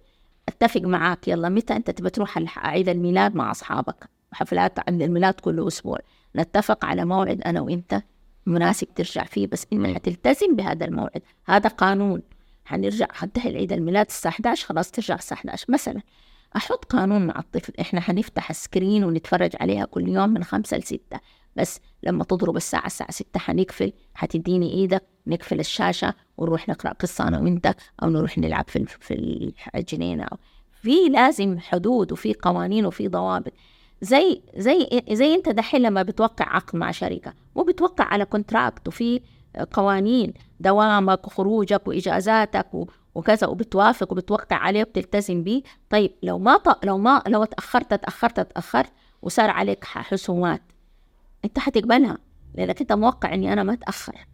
أتفق 0.49 0.81
معاك. 0.81 1.28
يلا 1.28 1.49
متى 1.49 1.76
أنت 1.76 1.90
تبى 1.90 2.11
تروح 2.11 2.59
عيد 2.59 2.88
الميلاد 2.88 3.35
مع 3.35 3.50
أصحابك؟ 3.50 4.09
حفلات 4.33 4.78
عيد 4.88 5.02
الميلاد 5.02 5.35
كل 5.35 5.66
أسبوع. 5.66 5.99
نتفق 6.37 6.85
على 6.85 7.04
موعد 7.04 7.42
أنا 7.42 7.61
وأنت 7.61 8.02
مناسب 8.47 8.88
ترجع 8.95 9.25
فيه. 9.25 9.47
بس 9.47 9.66
إنك 9.73 9.95
حتلتزم 9.95 10.57
بهذا 10.57 10.85
الموعد. 10.85 11.23
هذا 11.47 11.69
قانون. 11.69 12.23
حنرجع 12.64 13.07
حنتهي 13.12 13.50
العيد 13.50 13.73
الميلاد 13.73 14.07
الساعة 14.07 14.33
11 14.33 14.66
خلاص 14.66 14.90
ترجع 14.90 15.14
الساعة 15.14 15.38
11 15.38 15.66
مثلا. 15.69 16.00
أحط 16.56 16.85
قانون 16.85 17.26
مع 17.26 17.38
الطفل. 17.38 17.73
إحنا 17.80 18.00
حنفتح 18.00 18.50
السكرين 18.50 19.04
ونتفرج 19.04 19.50
عليها 19.61 19.85
كل 19.85 20.09
يوم 20.09 20.28
من 20.28 20.44
خمسة 20.44 20.76
لستة. 20.76 21.21
بس 21.56 21.80
لما 22.02 22.25
تضرب 22.25 22.56
الساعة 22.56 22.87
الساعة 22.87 23.11
ستة 23.11 23.40
حنقفل 23.40 23.92
حتديني 24.14 24.73
إيدك 24.73 25.02
نقفل 25.26 25.61
الشاشة 25.61 26.14
ونروح 26.38 26.68
نقرأ 26.68 26.92
قصة 26.92 27.28
أنا 27.28 27.38
وأنت 27.38 27.75
أو 28.02 28.11
نروح 28.11 28.38
نلعب 28.38 28.64
في 28.68 28.85
في 28.87 29.52
الجنينة 29.75 30.25
أو. 30.25 30.37
في 30.73 31.09
لازم 31.09 31.59
حدود 31.59 32.12
وفي 32.12 32.35
قوانين 32.35 32.87
وفي 32.87 33.09
ضوابط. 33.09 33.52
زي 34.00 34.42
زي 34.56 35.02
زي 35.11 35.35
أنت 35.35 35.49
دحين 35.49 35.82
لما 35.82 36.02
بتوقع 36.02 36.44
عقد 36.56 36.76
مع 36.76 36.90
شركة. 36.90 37.35
مو 37.56 37.62
بتوقع 37.62 38.04
على 38.04 38.25
كونتراكت 38.25 38.88
وفي 38.88 39.21
قوانين 39.73 40.35
دوامك 40.61 41.26
وخروجك 41.26 41.88
وإجازاتك 41.88 42.66
وكذا 43.14 43.47
وبتوافق 43.47 44.12
وبتوقع 44.12 44.57
عليه 44.57 44.83
وبتلتزم 44.83 45.42
بيه. 45.42 45.62
طيب 45.90 46.14
لو 46.23 46.38
ما 46.38 46.57
ط... 46.57 46.85
لو 46.85 46.99
ما 46.99 47.23
لو 47.26 47.45
تاخرت 47.45 47.95
تاخرت 47.95 48.40
تاخرت 48.40 48.92
وصار 49.23 49.50
عليك 49.50 49.85
حسومات 49.85 50.62
انت 51.45 51.59
حتقبلها 51.59 52.19
لأنك 52.54 52.81
انت 52.81 52.92
موقع 52.92 53.35
اني 53.35 53.52
أنا 53.52 53.62
ما 53.62 53.73
اتأخر. 53.73 54.26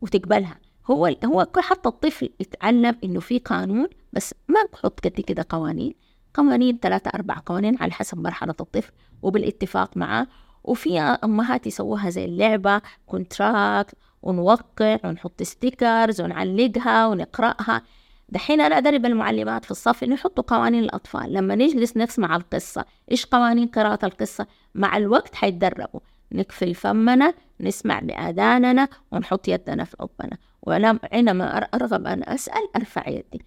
وتقبلها. 0.00 0.58
هو 0.90 1.16
هو 1.24 1.46
حتى 1.58 1.88
الطفل 1.88 2.30
يتعلم 2.40 2.96
إنه 3.04 3.20
في 3.20 3.38
قانون 3.38 3.88
بس 4.12 4.34
ما 4.48 4.60
نحط 4.74 5.00
قد 5.00 5.20
كده 5.20 5.46
قوانين. 5.48 5.94
قوانين 6.34 6.78
ثلاثة 6.78 7.10
أربع 7.14 7.36
قوانين 7.46 7.76
على 7.80 7.92
حسب 7.92 8.18
مرحلة 8.18 8.54
الطفل 8.60 8.92
وبالاتفاق 9.22 9.96
معه 9.96 10.26
وفي 10.64 11.00
أمهات 11.00 11.66
يسووها 11.66 12.10
زي 12.10 12.24
اللعبة 12.24 12.82
contract 13.06 13.94
ونوقع 14.22 14.98
ونحط 15.04 15.42
stickers 15.42 16.20
ونعلقها 16.20 17.06
ونقرأها. 17.06 17.82
دحين 18.28 18.60
أنا 18.60 18.78
أدرب 18.78 19.06
المعلمات 19.06 19.64
في 19.64 19.70
الصف 19.70 20.04
إنه 20.04 20.14
يحطوا 20.14 20.44
قوانين 20.46 20.84
الأطفال. 20.84 21.32
لما 21.32 21.54
نجلس 21.54 21.96
نسمع 21.96 22.36
القصة 22.36 22.84
إيش 23.10 23.26
قوانين 23.26 23.68
قراءة 23.68 24.06
القصة؟ 24.06 24.46
مع 24.74 24.96
الوقت 24.96 25.34
حيتدربوا. 25.34 26.00
نقفل 26.32 26.74
فمنا 26.74 27.34
نسمع 27.60 28.00
بآذاننا 28.00 28.88
ونحط 29.12 29.48
يدنا 29.48 29.84
في 29.84 29.96
عقبنا. 30.00 30.38
وأنا 30.62 30.98
حينما 31.12 31.58
أرغب 31.74 32.06
أن 32.06 32.22
أسأل 32.24 32.68
أرفع 32.76 33.08
يدي. 33.08 33.44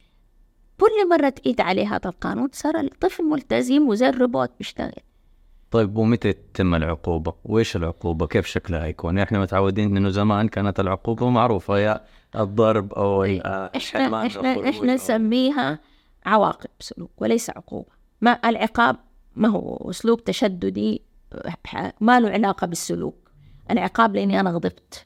كل 0.80 1.10
مرة 1.10 1.30
تقيد 1.30 1.62
عليه 1.62 1.96
هذا 1.96 2.10
القانون 2.10 2.50
صار 2.54 2.80
الطفل 2.80 3.24
ملتزم 3.24 3.88
وزي 3.88 4.10
الروبوت 4.10 4.52
بيشتغل 4.58 4.92
طيب 5.72 5.98
ومتى 5.98 6.34
تتم 6.34 6.76
العقوبة؟ 6.76 7.34
وإيش 7.46 7.76
العقوبة؟ 7.76 8.28
كيف 8.28 8.46
شكلها 8.46 8.86
يكون؟ 8.86 9.20
إحنا 9.20 9.40
متعودين 9.40 9.98
إنه 9.98 10.10
زمان 10.10 10.48
كانت 10.48 10.80
العقوبة 10.80 11.30
معروفة 11.30 11.78
يا 11.78 12.02
الضرب 12.36 12.94
أو 12.94 13.24
إيه. 13.24 13.42
إحنا 13.78 14.26
إحنا 14.26 14.70
إحنا 14.70 14.94
نسميها 14.94 15.80
عواقب 16.26 16.70
سلوك 16.80 17.12
وليس 17.18 17.50
عقوبة 17.50 17.90
ما 18.22 18.40
العقاب 18.46 18.96
ما 19.36 19.48
هو 19.48 19.90
أسلوب 19.90 20.24
تشددي 20.24 21.02
ما 22.02 22.20
له 22.20 22.30
علاقة 22.30 22.68
بالسلوك 22.68 23.32
العقاب 23.72 24.16
لأني 24.16 24.40
أنا 24.40 24.52
غضبت 24.52 25.06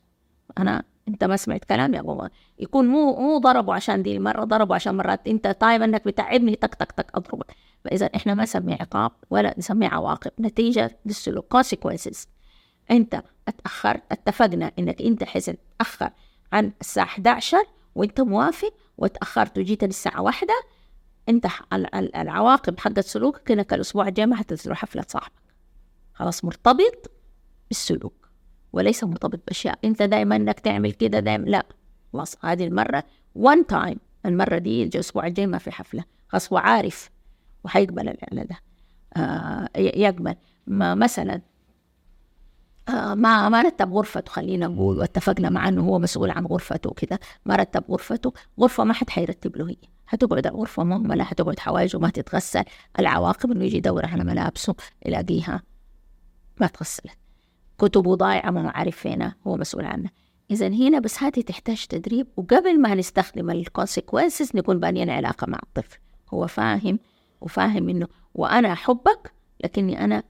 أنا 0.57 0.83
أنت 1.07 1.23
ما 1.23 1.37
سمعت 1.37 1.65
كلامي 1.65 1.97
يا 1.97 2.01
بابا 2.01 2.29
يكون 2.59 2.87
مو 2.87 3.15
مو 3.15 3.37
ضربوا 3.37 3.73
عشان 3.73 4.03
دي 4.03 4.17
المرة 4.17 4.43
ضربوا 4.43 4.75
عشان 4.75 4.97
مرات 4.97 5.27
أنت 5.27 5.47
طايب 5.47 5.81
إنك 5.81 6.05
بتعبني 6.05 6.55
تك 6.55 6.75
تك 6.75 6.91
تك 6.91 7.11
أضربك 7.15 7.55
فإذا 7.86 8.05
إحنا 8.15 8.33
ما 8.33 8.43
نسميه 8.43 8.77
عقاب 8.79 9.12
ولا 9.29 9.55
نسميه 9.57 9.88
عواقب 9.88 10.31
نتيجة 10.39 11.00
للسلوك. 11.05 11.57
consequences. 11.57 12.27
أنت 12.91 13.24
اتاخرت 13.48 14.03
اتفقنا 14.12 14.71
إنك 14.79 15.01
أنت 15.01 15.24
حزت 15.24 15.59
تأخر 15.79 16.09
عن 16.53 16.71
الساعة 16.81 17.05
11 17.05 17.57
وأنت 17.95 18.21
موافق 18.21 18.74
وتأخرت 18.98 19.57
وجيت 19.57 19.83
للساعة 19.83 20.21
واحدة 20.21 20.63
أنت 21.29 21.48
العواقب 22.15 22.79
حقت 22.79 23.00
سلوكك 23.00 23.51
انك 23.51 23.74
الأسبوع 23.74 24.07
الجاي 24.07 24.25
ما 24.25 24.36
حتنزلوا 24.36 24.75
حفلة 24.75 25.05
صاحبك 25.07 25.33
خلاص 26.13 26.45
مرتبط 26.45 27.12
بالسلوك 27.69 28.29
وليس 28.74 29.03
مرتبط 29.03 29.39
بأشياء. 29.48 29.79
أنت 29.86 30.01
دائما 30.03 30.36
إنك 30.36 30.59
تعمل 30.59 30.91
كده 30.91 31.19
دائما 31.19 31.45
لا. 31.45 31.65
خلاص 32.13 32.36
هذه 32.45 32.67
المرة 32.67 33.03
وان 33.36 33.67
تايم 33.67 34.00
المرة 34.25 34.57
دي 34.57 34.83
الأسبوع 34.83 35.27
الجاي 35.27 35.48
ما 35.48 35.57
في 35.57 35.71
حفلة. 35.71 36.03
خلاص 36.27 36.53
هو 36.53 36.57
عارف 36.57 37.09
وحيقبل 37.63 38.09
الإعلان 38.09 38.47
ده. 38.47 38.59
آه 39.17 39.69
يقبل 39.77 40.35
ما 40.67 40.95
مثلا 40.95 41.41
آه 42.89 43.13
ما 43.13 43.49
ما 43.49 43.61
رتب 43.61 43.93
غرفته 43.93 44.31
خلينا 44.31 44.67
نقول 44.67 44.97
واتفقنا 44.97 45.49
معاه 45.49 45.69
إنه 45.69 45.81
هو 45.81 45.99
مسؤول 45.99 46.29
عن 46.29 46.45
غرفته 46.45 46.89
وكذا 46.89 47.19
ما 47.45 47.55
رتب 47.55 47.83
غرفته 47.89 48.33
غرفة 48.59 48.83
ما 48.83 48.93
حد 48.93 49.09
حيرتب 49.09 49.57
له 49.57 49.69
هي. 49.69 49.77
حتقعد 50.05 50.47
الغرفة 50.47 50.83
مهملة 50.83 51.23
حتقعد 51.23 51.59
حوايجه 51.59 51.97
ما 51.97 52.09
تتغسل. 52.09 52.63
العواقب 52.99 53.51
إنه 53.51 53.65
يجي 53.65 53.77
يدور 53.77 54.05
على 54.05 54.23
ملابسه 54.23 54.75
يلاقيها 55.05 55.63
ما 56.61 56.67
تغسلت. 56.67 57.17
كتبه 57.77 58.15
ضايعة 58.15 58.51
ما 58.51 58.69
عارف 58.69 58.97
فينا 58.97 59.35
هو 59.47 59.57
مسؤول 59.57 59.85
عنها 59.85 60.11
إذا 60.51 60.67
هنا 60.67 60.99
بس 60.99 61.23
هذه 61.23 61.41
تحتاج 61.41 61.85
تدريب 61.85 62.27
وقبل 62.37 62.81
ما 62.81 62.95
نستخدم 62.95 63.49
الكونسيكونسز 63.49 64.51
نكون 64.55 64.79
بانيين 64.79 65.09
علاقة 65.09 65.47
مع 65.47 65.59
الطفل. 65.63 65.97
هو 66.33 66.47
فاهم 66.47 66.99
وفاهم 67.41 67.89
إنه 67.89 68.08
وأنا 68.36 68.74
أحبك 68.74 69.34
لكني 69.63 70.03
أنا 70.03 70.24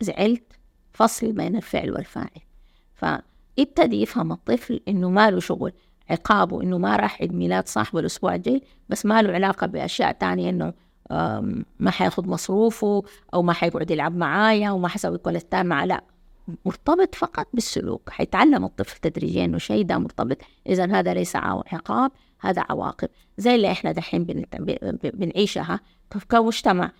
زعلت 0.00 0.52
فصل 0.92 1.32
بين 1.32 1.56
الفعل 1.56 1.90
والفاعل. 1.90 2.40
فابتدي 2.94 4.02
يفهم 4.02 4.32
الطفل 4.32 4.80
إنه 4.88 5.10
ما 5.10 5.30
له 5.30 5.40
شغل 5.40 5.72
عقابه 6.10 6.62
إنه 6.62 6.78
ما 6.78 6.96
راح 6.96 7.20
عيد 7.20 7.34
ميلاد 7.34 7.68
صاحبه 7.68 8.00
الأسبوع 8.00 8.34
الجاي 8.34 8.62
بس 8.88 9.06
ما 9.06 9.22
له 9.22 9.32
علاقة 9.32 9.66
بأشياء 9.66 10.12
تانية 10.12 10.50
إنه 10.50 10.72
ما 11.80 11.90
حياخد 11.90 12.28
مصروفه 12.28 13.02
أو 13.34 13.42
ما 13.42 13.52
حيقعد 13.52 13.90
يلعب 13.90 14.16
معايا 14.16 14.70
وما 14.70 14.88
حسوي 14.88 15.18
كل 15.18 15.40
معاه 15.54 15.86
لا. 15.86 16.04
مرتبط 16.64 17.14
فقط 17.14 17.48
بالسلوك. 17.54 18.10
حيتعلم 18.10 18.64
الطفل 18.64 18.98
تدريجيا 18.98 19.44
إنه 19.44 19.58
شيء 19.58 19.84
ده 19.84 19.98
مرتبط. 19.98 20.38
اذا 20.66 20.92
هذا 20.92 21.14
ليس 21.14 21.36
عقاب 21.36 22.10
هذا 22.40 22.64
عواقب. 22.70 23.08
زي 23.38 23.54
اللي 23.54 23.72
إحنا 23.72 23.92
دحين 23.92 24.44
بنعيشها. 25.02 25.80
كمجتمع 26.28 26.92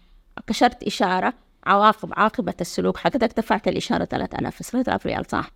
كشرت 0.46 0.82
إشارة 0.82 1.34
عواقب 1.66 2.08
عاقبة 2.12 2.54
السلوك 2.60 2.96
حقتك 2.96 3.36
دفعت 3.36 3.68
الإشارة 3.68 4.04
3000 4.04 4.62
3000 4.62 5.06
ريال 5.06 5.26
صح؟ 5.30 5.50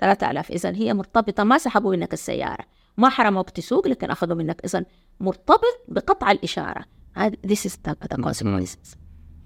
3000 0.00 0.50
إذا 0.50 0.70
هي 0.70 0.94
مرتبطة 0.94 1.44
ما 1.44 1.58
سحبوا 1.58 1.96
منك 1.96 2.12
السيارة. 2.12 2.64
ما 2.96 3.08
حرموك 3.08 3.50
تسوق 3.50 3.88
لكن 3.88 4.10
أخذوا 4.10 4.36
منك. 4.36 4.60
إذا 4.64 4.84
مرتبط 5.20 5.84
بقطع 5.88 6.30
الإشارة. 6.30 6.84
هذا 7.14 7.36
this 7.46 7.70
is 7.70 7.72
the, 7.88 8.16
consequences. 8.16 8.96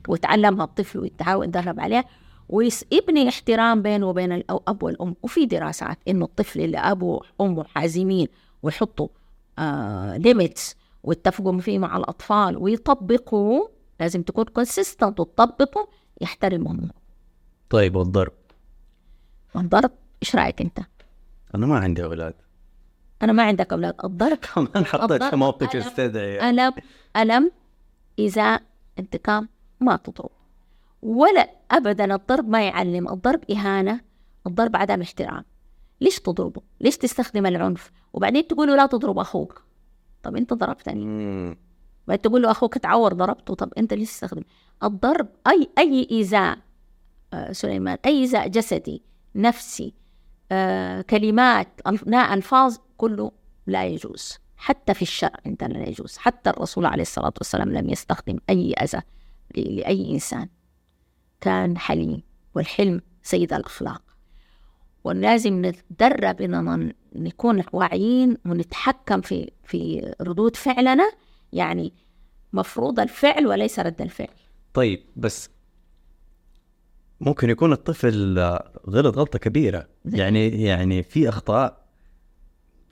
وتعلمها 0.09 0.65
الطفل 0.65 0.99
ويتدرب 0.99 1.81
عليها. 1.81 2.05
ويبني 2.49 3.29
احترام 3.29 3.83
بينه 3.83 4.07
وبين 4.07 4.33
الأب 4.33 4.83
والأم. 4.83 5.17
وفي 5.23 5.47
دراسات 5.47 5.99
إنه 6.09 6.25
الطفل 6.25 6.61
اللي 6.61 6.79
أبوه 6.79 7.23
وأمه 7.39 7.65
حازمين 7.65 8.29
ويحطوا 8.63 9.09
limits 10.17 10.77
ويتفقوا 11.03 11.61
فيه 11.61 11.79
مع 11.79 11.97
الأطفال 11.97 12.57
ويطبقوا 12.57 13.69
لازم 14.01 14.23
تكون 14.23 14.45
consistent 14.45 15.21
وتطبقوا 15.21 15.87
يحترمهم. 16.21 16.91
طيب 17.71 17.97
والضرب؟ 17.97 18.33
الضرب 19.57 19.91
إيش 20.23 20.37
رأيك 20.37 20.61
أنت؟ 20.61 20.79
أنا 21.55 21.67
ما 21.67 21.79
عندي 21.79 22.05
أولاد. 22.05 22.35
أنا 23.23 23.33
ما 23.33 23.43
عندك 23.43 23.73
أولاد. 23.73 23.95
الضرب 24.05 24.39
كمان 24.55 24.85
حطيت 24.85 25.23
في 25.23 25.37
موقف 25.37 25.75
يستدعي 25.75 26.51
الم 26.51 26.73
الم 27.17 27.51
إذا 28.19 28.61
انتقام 28.99 29.49
ما 29.81 29.97
تضرب 29.97 30.31
ولا 31.03 31.51
أبدا 31.71 32.15
الضرب 32.15 32.49
ما 32.49 32.67
يعلم. 32.67 33.09
الضرب 33.09 33.51
إهانة. 33.51 34.01
الضرب 34.47 34.77
عدم 34.77 35.01
احترام. 35.01 35.45
ليش 36.03 36.21
تضربه؟ 36.21 36.63
ليش 36.81 36.97
تستخدم 36.97 37.47
العنف؟ 37.47 37.91
وبعدين 38.13 38.47
تقول 38.47 38.77
لا 38.77 38.87
تضرب 38.87 39.19
أخوك. 39.19 39.63
طب 40.23 40.37
أنت 40.37 40.53
ضربتني 40.53 41.05
بعدين 42.09 42.23
تقول 42.23 42.43
له 42.43 42.51
أخوك 42.51 42.79
تعور 42.79 43.13
ضربته. 43.13 43.55
طب 43.55 43.73
أنت 43.79 43.95
ليش 43.95 44.11
تستخدم؟ 44.11 44.43
الضرب 44.83 45.29
أي 45.47 45.69
أي 45.79 46.09
إيذاء 46.11 46.59
آه 47.33 47.53
سليمان 47.53 47.99
أي 48.07 48.21
إيذاء 48.21 48.49
جسدي 48.49 49.03
نفسي 49.35 49.95
آه 50.53 51.01
كلمات 51.01 51.69
ألفاظ 51.87 52.77
كله 52.97 53.33
لا 53.67 53.87
يجوز. 53.87 54.39
حتى 54.57 54.95
في 54.95 55.03
الشرع 55.03 55.37
عندنا 55.47 55.73
لا 55.73 55.89
يجوز. 55.89 56.17
حتى 56.17 56.51
الرسول 56.51 56.87
عليه 56.87 57.03
الصلاة 57.03 57.33
والسلام 57.39 57.73
لم 57.73 57.91
يستخدم 57.91 58.39
أي 58.51 58.73
أذى 58.73 59.03
لأي 59.57 60.11
إنسان. 60.11 60.49
كان 61.41 61.79
حليم 61.79 62.23
والحلم 62.55 63.01
سيد 63.23 63.53
الأخلاق. 63.53 64.03
ولازم 65.05 65.67
نتدرب 65.67 66.41
إننا 66.41 66.93
نكون 67.15 67.63
واعيين 67.73 68.37
ونتحكم 68.47 69.21
في 69.21 69.51
في 69.65 70.15
ردود 70.21 70.57
فعلنا. 70.57 71.13
يعني 71.53 71.93
مفروض 72.53 73.01
الفعل 73.01 73.47
وليس 73.47 73.79
رد 73.79 74.03
الفعل. 74.03 74.37
طيب 74.75 75.05
بس 75.17 75.51
ممكن 77.21 77.51
يكون 77.51 77.73
الطفل 77.73 78.39
غلط 78.89 79.19
غلطة 79.19 79.39
كبيرة. 79.39 79.89
يعني 80.05 80.63
يعني 80.63 81.03
في 81.03 81.29
أخطاء 81.29 81.83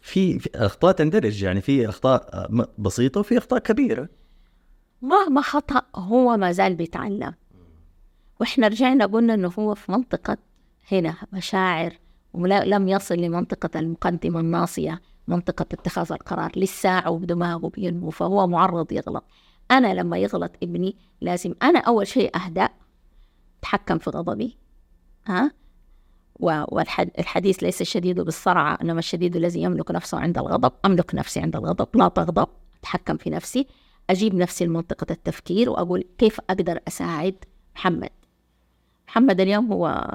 في, 0.00 0.38
في 0.38 0.50
أخطاء 0.54 0.92
تندرج. 0.92 1.42
يعني 1.42 1.60
في 1.60 1.88
أخطاء 1.88 2.48
بسيطة 2.78 3.20
وفي 3.20 3.38
أخطاء 3.38 3.58
كبيرة. 3.58 4.08
مهما 5.02 5.40
خطأ 5.40 5.82
هو 5.94 6.36
ما 6.36 6.52
زال 6.52 6.74
بيتعلم. 6.74 7.34
وإحنا 8.40 8.68
رجعنا 8.68 9.06
قلنا 9.06 9.34
إنه 9.34 9.52
هو 9.58 9.74
في 9.74 9.92
منطقة 9.92 10.36
هنا 10.92 11.16
مشاعر 11.32 11.98
ولم 12.34 12.88
يصل 12.88 13.14
لمنطقة 13.14 13.80
المقدمة 13.80 14.40
الناصية 14.40 15.00
منطقة 15.28 15.66
اتخاذ 15.72 16.12
القرار 16.12 16.52
لساعة 16.56 17.10
ودماغه 17.10 17.68
بينمو 17.68 18.10
فهو 18.10 18.46
معرض 18.46 18.92
يغلط. 18.92 19.24
أنا 19.70 19.94
لما 19.94 20.18
يغلط 20.18 20.52
ابني 20.62 20.96
لازم 21.20 21.54
أنا 21.62 21.78
أول 21.78 22.06
شيء 22.06 22.36
أهدأ 22.36 22.68
أتحكم 23.58 23.98
في 23.98 24.10
غضبي 24.10 24.56
ها؟ 25.26 25.52
والحديث 26.40 27.62
ليس 27.62 27.80
الشديد 27.80 28.20
بالصرعة 28.20 28.78
إنما 28.82 28.98
الشديد 28.98 29.36
الذي 29.36 29.62
يملك 29.62 29.90
نفسه 29.90 30.18
عند 30.18 30.38
الغضب. 30.38 30.72
أملك 30.84 31.14
نفسي 31.14 31.40
عند 31.40 31.56
الغضب 31.56 31.88
لا 31.96 32.08
تغضب 32.08 32.48
أتحكم 32.80 33.16
في 33.16 33.30
نفسي. 33.30 33.66
أجيب 34.10 34.34
نفسي 34.34 34.64
لمنطقة 34.66 35.06
التفكير 35.10 35.70
وأقول 35.70 36.04
كيف 36.18 36.40
أقدر 36.50 36.80
أساعد 36.88 37.44
محمد؟ 37.74 38.10
محمد 39.08 39.40
اليوم 39.40 39.72
هو 39.72 40.10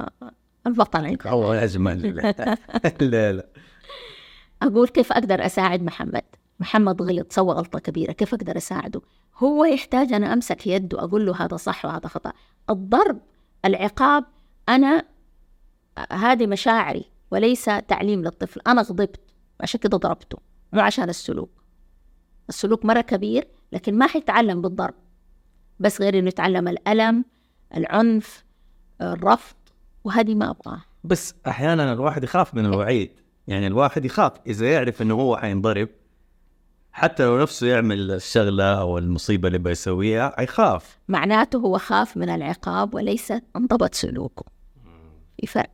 البطل. 0.68 1.06
عندنا 1.06 1.32
هو 1.32 1.54
أجمل 1.54 2.16
لا 3.02 3.34
لا. 3.34 3.48
أقول 4.62 4.88
كيف 4.88 5.12
أقدر 5.12 5.46
أساعد 5.46 5.84
محمد؟ 5.84 6.24
محمد 6.60 7.02
غلط 7.02 7.32
سوى 7.34 7.54
غلطة 7.54 7.80
كبيرة. 7.80 8.12
كيف 8.12 8.34
أقدر 8.34 8.58
أساعده؟ 8.58 9.02
هو 9.38 9.66
يحتاج 9.66 10.14
أنا 10.14 10.34
أمسك 10.34 10.68
يده 10.68 11.00
أقول 11.00 11.26
له 11.26 11.46
هذا 11.46 11.58
صح 11.58 11.86
وهذا 11.86 12.08
خطأ. 12.08 12.34
الضرب 12.70 13.22
العقاب 13.66 14.26
أنا 14.70 15.06
هذه 16.12 16.48
مشاعري 16.48 17.06
وليس 17.32 17.66
تعليم 17.66 18.22
للطفل. 18.22 18.62
أنا 18.68 18.82
غضبت 18.82 19.20
عشان 19.60 19.80
كده 19.80 19.98
ضربته. 19.98 20.38
مو 20.74 20.82
عشان 20.82 21.10
السلوك. 21.10 21.64
السلوك 22.50 22.86
مرة 22.86 23.02
كبير 23.02 23.48
لكن 23.72 23.98
ما 23.98 24.08
حيتعلم 24.08 24.62
بالضرب. 24.62 24.94
بس 25.80 26.02
غير 26.02 26.20
إنه 26.20 26.28
يتعلم 26.28 26.68
الألم 26.68 27.26
العنف 27.78 28.44
الرفض. 29.02 29.56
وهذه 30.06 30.36
ما 30.36 30.50
أبغاه. 30.50 30.82
بس 31.04 31.36
أحيانا 31.48 31.94
الواحد 31.94 32.24
يخاف 32.24 32.54
من 32.56 32.66
الوعيد. 32.66 33.12
يعني 33.48 33.68
الواحد 33.68 34.06
يخاف 34.06 34.32
إذا 34.48 34.72
يعرف 34.72 35.02
إنه 35.02 35.14
هو 35.14 35.38
حينضرب. 35.38 35.90
حتى 36.92 37.26
لو 37.26 37.42
نفسه 37.42 37.68
يعمل 37.68 38.12
الشغلة 38.12 38.80
أو 38.82 38.98
المصيبة 38.98 39.48
اللي 39.48 39.58
بيسويها 39.60 40.34
حيخاف. 40.38 41.00
معناته 41.08 41.60
هو 41.60 41.78
خاف 41.78 42.18
من 42.18 42.30
العقاب 42.30 42.94
وليس 42.94 43.34
انضبط 43.56 43.94
سلوكه. 43.96 44.46
في 45.42 45.48
فرق 45.48 45.70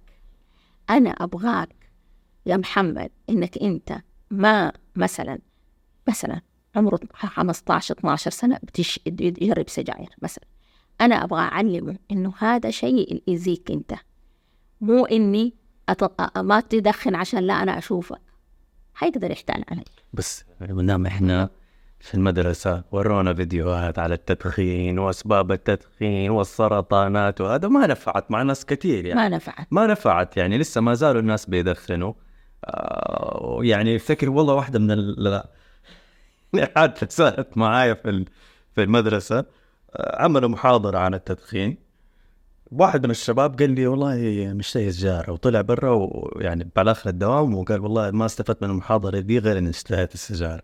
أنا 0.90 1.10
أبغاك 1.10 1.76
يا 2.46 2.58
محمد 2.58 3.10
إنك 3.30 3.58
أنت 3.58 4.02
ما 4.32 4.72
مثلا 4.96 5.40
مثلا 6.08 6.42
عمره 6.76 7.00
15 7.14 7.96
12 8.00 8.32
سنة 8.32 8.60
بتش 8.64 9.00
يجرب 9.06 9.70
سجاير 9.70 10.10
مثلا. 10.22 10.44
أنا 11.02 11.24
أبغى 11.24 11.40
أعلمه 11.40 11.98
إنه 12.12 12.34
هذا 12.38 12.72
شيء 12.72 13.24
يأذيك 13.28 13.72
أنت. 13.72 13.94
مو 14.82 15.06
إني 15.06 15.54
أط... 15.90 16.38
ما 16.38 16.60
تدخن 16.60 17.16
عشان 17.16 17.40
لا 17.40 17.54
أنا 17.54 17.78
أشوفك. 17.78 18.22
حيقدر 18.94 19.32
يحتال 19.32 19.64
علي 19.72 19.84
بس 20.14 20.46
مدام 20.62 21.06
إحنا 21.06 21.50
في 22.00 22.16
المدرسة 22.16 22.84
ورونا 22.92 23.34
فيديوهات 23.34 24.00
على 24.00 24.14
التدخين 24.14 25.00
وأسباب 25.00 25.52
التدخين 25.52 26.30
والسرطانات 26.32 27.42
وهذا 27.42 27.68
ما 27.68 27.88
نفعت 27.88 28.32
مع 28.32 28.42
ناس 28.42 28.66
كثير 28.66 29.06
يعني. 29.06 29.20
ما 29.20 29.30
نفعت. 29.30 29.68
ما 29.72 29.88
نفعت 29.88 30.38
يعني 30.38 30.58
لسه 30.58 30.82
ما 30.82 30.94
زالوا 30.94 31.22
الناس 31.22 31.46
بيدخنوا. 31.46 32.14
آه 32.66 33.60
يعني 33.62 33.96
أفتكر 33.96 34.30
والله 34.30 34.54
واحدة 34.54 34.80
من 34.80 34.92
ال 34.92 35.44
حادثة 36.76 37.08
صارت 37.10 37.58
معايا 37.58 37.94
في 37.94 38.26
في 38.76 38.84
المدرسة 38.84 39.46
آه 39.96 40.24
عملوا 40.24 40.50
محاضرة 40.50 40.98
عن 40.98 41.14
التدخين. 41.14 41.78
واحد 42.72 43.06
من 43.06 43.12
الشباب 43.12 43.60
قال 43.60 43.70
لي 43.72 43.88
والله 43.88 44.16
مشتهي 44.54 44.92
سجارة 44.92 45.32
وطلع 45.32 45.62
برا 45.62 45.92
ويعني 45.92 46.70
بعد 46.76 46.88
آخر 46.88 47.10
الدوام 47.10 47.56
وقال 47.56 47.82
والله 47.82 48.12
ما 48.12 48.26
استفدت 48.26 48.64
من 48.64 48.70
المحاضرة 48.70 49.20
دي 49.20 49.40
غير 49.40 49.58
إني 49.58 49.70
اشتهيت 49.70 50.14
السجارة. 50.14 50.62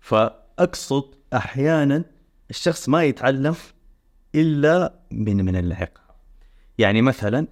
فأقصد 0.00 1.04
أحيانا 1.34 2.04
الشخص 2.50 2.88
ما 2.88 3.04
يتعلم 3.04 3.54
إلا 4.34 4.94
من 5.10 5.44
من 5.44 5.56
العقاب 5.56 6.16
يعني 6.78 7.02
مثلا 7.02 7.46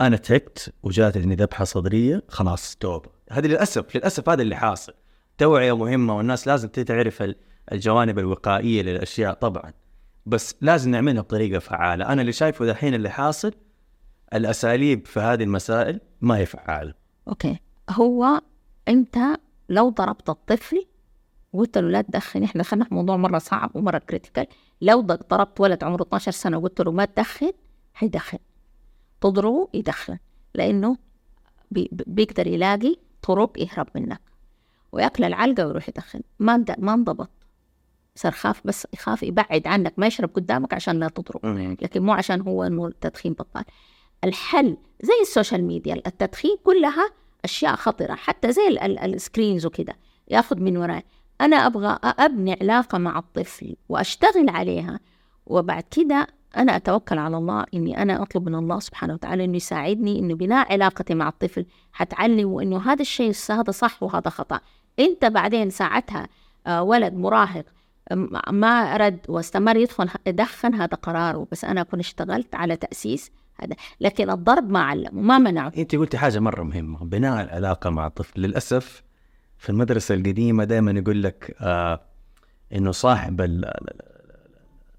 أنا 0.00 0.16
تعبت 0.16 0.72
وجاتني 0.82 1.34
ذبحة 1.34 1.64
صدرية 1.64 2.22
خلاص 2.28 2.76
توبة 2.76 3.10
هذا 3.30 3.46
للأسف 3.48 3.96
للأسف 3.96 4.28
هذا 4.28 4.42
اللي 4.42 4.56
حاصل. 4.56 4.92
توعية 5.38 5.76
مهمة 5.76 6.16
والناس 6.16 6.46
لازم 6.46 6.68
تعرف 6.68 7.22
ال- 7.22 7.36
الجوانب 7.72 8.18
الوقائية 8.18 8.82
للأشياء 8.82 9.34
طبعا. 9.34 9.72
بس 10.26 10.54
لازم 10.60 10.90
نعملها 10.90 11.22
بطريقة 11.22 11.58
فعالة. 11.58 12.12
أنا 12.12 12.20
اللي 12.20 12.32
شايفه 12.32 12.66
دحين 12.66 12.94
اللي 12.94 13.10
حاصل 13.10 13.52
الأساليب 14.34 15.06
في 15.06 15.20
هذه 15.20 15.42
المسائل 15.42 16.00
ما 16.20 16.36
هي 16.36 16.46
فعالة. 16.46 16.94
okay. 17.28 17.58
هو 17.90 18.40
أنت 18.88 19.16
لو 19.68 19.88
ضربت 19.88 20.28
الطفل 20.28 20.86
وقلت 21.52 21.78
له 21.78 21.88
لا 21.90 22.02
تدخن 22.02 22.42
إحنا 22.42 22.62
دخلنا 22.62 22.84
في 22.84 22.94
موضوع 22.94 23.16
مرة 23.16 23.38
صعب 23.38 23.70
ومرة 23.76 23.98
critical 23.98 24.46
لو 24.80 25.00
ضربت 25.00 25.60
ولد 25.60 25.84
عمره 25.84 26.02
12 26.02 26.30
سنة 26.32 26.58
وقلت 26.58 26.80
له 26.80 26.92
ما 26.92 27.04
تدخن 27.04 27.52
حيدخن. 27.94 28.38
تضربه 29.20 29.68
يدخن. 29.74 30.18
لأنه 30.54 30.96
بي 31.70 31.88
بي- 31.92 32.04
بيقدر 32.06 32.46
يلاقي 32.46 32.96
طرق 33.22 33.52
يهرب 33.58 33.86
منك. 33.94 34.20
ويأكل 34.92 35.24
العلقة 35.24 35.66
ويروح 35.66 35.88
يدخن. 35.88 36.20
ما 36.38 36.64
ما 36.78 36.94
انضبط. 36.94 37.30
صار 38.16 38.32
خاف 38.32 38.60
بس 38.64 38.86
يخاف 38.94 39.22
يبعد 39.22 39.66
عنك 39.66 39.94
ما 39.96 40.06
يشرب 40.06 40.30
قدامك 40.34 40.74
عشان 40.74 41.00
لا 41.00 41.08
تضرب 41.08 41.46
لكن 41.82 42.02
مو 42.02 42.12
عشان 42.12 42.40
هو 42.40 42.62
انه 42.64 42.86
التدخين 42.86 43.32
بطال. 43.32 43.64
الحل 44.24 44.76
زي 45.02 45.12
ال 45.22 45.28
social 45.28 45.64
media 45.64 45.94
التدخين 45.94 46.56
كلها 46.64 47.10
أشياء 47.44 47.74
خطرة. 47.76 48.14
حتى 48.14 48.52
زي 48.52 48.68
ال- 48.68 48.78
ال- 48.78 49.14
ال 49.14 49.21
screens 49.21 49.66
وكده 49.66 49.96
ياخذ 50.28 50.60
من 50.60 50.76
وراي. 50.76 51.02
أنا 51.40 51.56
أبغى 51.66 51.98
أبني 52.04 52.58
علاقة 52.60 52.98
مع 52.98 53.18
الطفل 53.18 53.76
وأشتغل 53.88 54.48
عليها 54.48 55.00
وبعد 55.46 55.82
كده 55.90 56.26
أنا 56.56 56.76
أتوكل 56.76 57.18
على 57.18 57.36
الله 57.36 57.64
إني 57.74 58.02
أنا 58.02 58.22
أطلب 58.22 58.48
من 58.48 58.54
الله 58.54 58.78
سبحانه 58.80 59.14
وتعالى 59.14 59.44
إنه 59.44 59.56
يساعدني 59.56 60.18
إنه 60.18 60.34
بناء 60.34 60.72
علاقتي 60.72 61.14
مع 61.14 61.28
الطفل 61.28 61.66
حتعلمه 61.92 62.62
انه 62.62 62.92
هذا 62.92 63.02
الشيء 63.02 63.32
هذا 63.50 63.70
صح 63.70 64.02
وهذا 64.02 64.30
خطأ. 64.30 64.60
أنت 64.98 65.24
بعدين 65.24 65.70
ساعتها 65.70 66.28
آه، 66.66 66.82
ولد 66.82 67.14
مراهق 67.14 67.64
ما 68.50 68.96
رد 68.96 69.18
واستمر 69.28 69.76
يدخل 69.76 70.08
يدخن 70.26 70.74
هذا 70.74 70.94
قراره 70.94 71.46
بس 71.52 71.64
أنا 71.64 71.80
أكون 71.80 71.98
اشتغلت 71.98 72.54
على 72.54 72.76
تأسيس 72.76 73.30
هذا. 73.60 73.76
لكن 74.00 74.30
الضرب 74.30 74.70
ما 74.70 74.82
علمه 74.82 75.22
ما 75.22 75.38
منعه. 75.38 75.72
أنت 75.76 75.94
قلتي 75.96 76.18
حاجة 76.18 76.38
مرة 76.38 76.62
مهمة 76.62 76.98
بناء 77.04 77.44
العلاقة 77.44 77.90
مع 77.90 78.06
الطفل. 78.06 78.40
للأسف 78.40 79.02
في 79.58 79.70
المدرسة 79.70 80.14
القديمة 80.14 80.64
دائما 80.64 80.90
يقول 80.90 81.22
لك 81.22 81.56
آه 81.60 82.00
إنه 82.72 82.90
صاحب 82.92 83.40
ال 83.40 83.72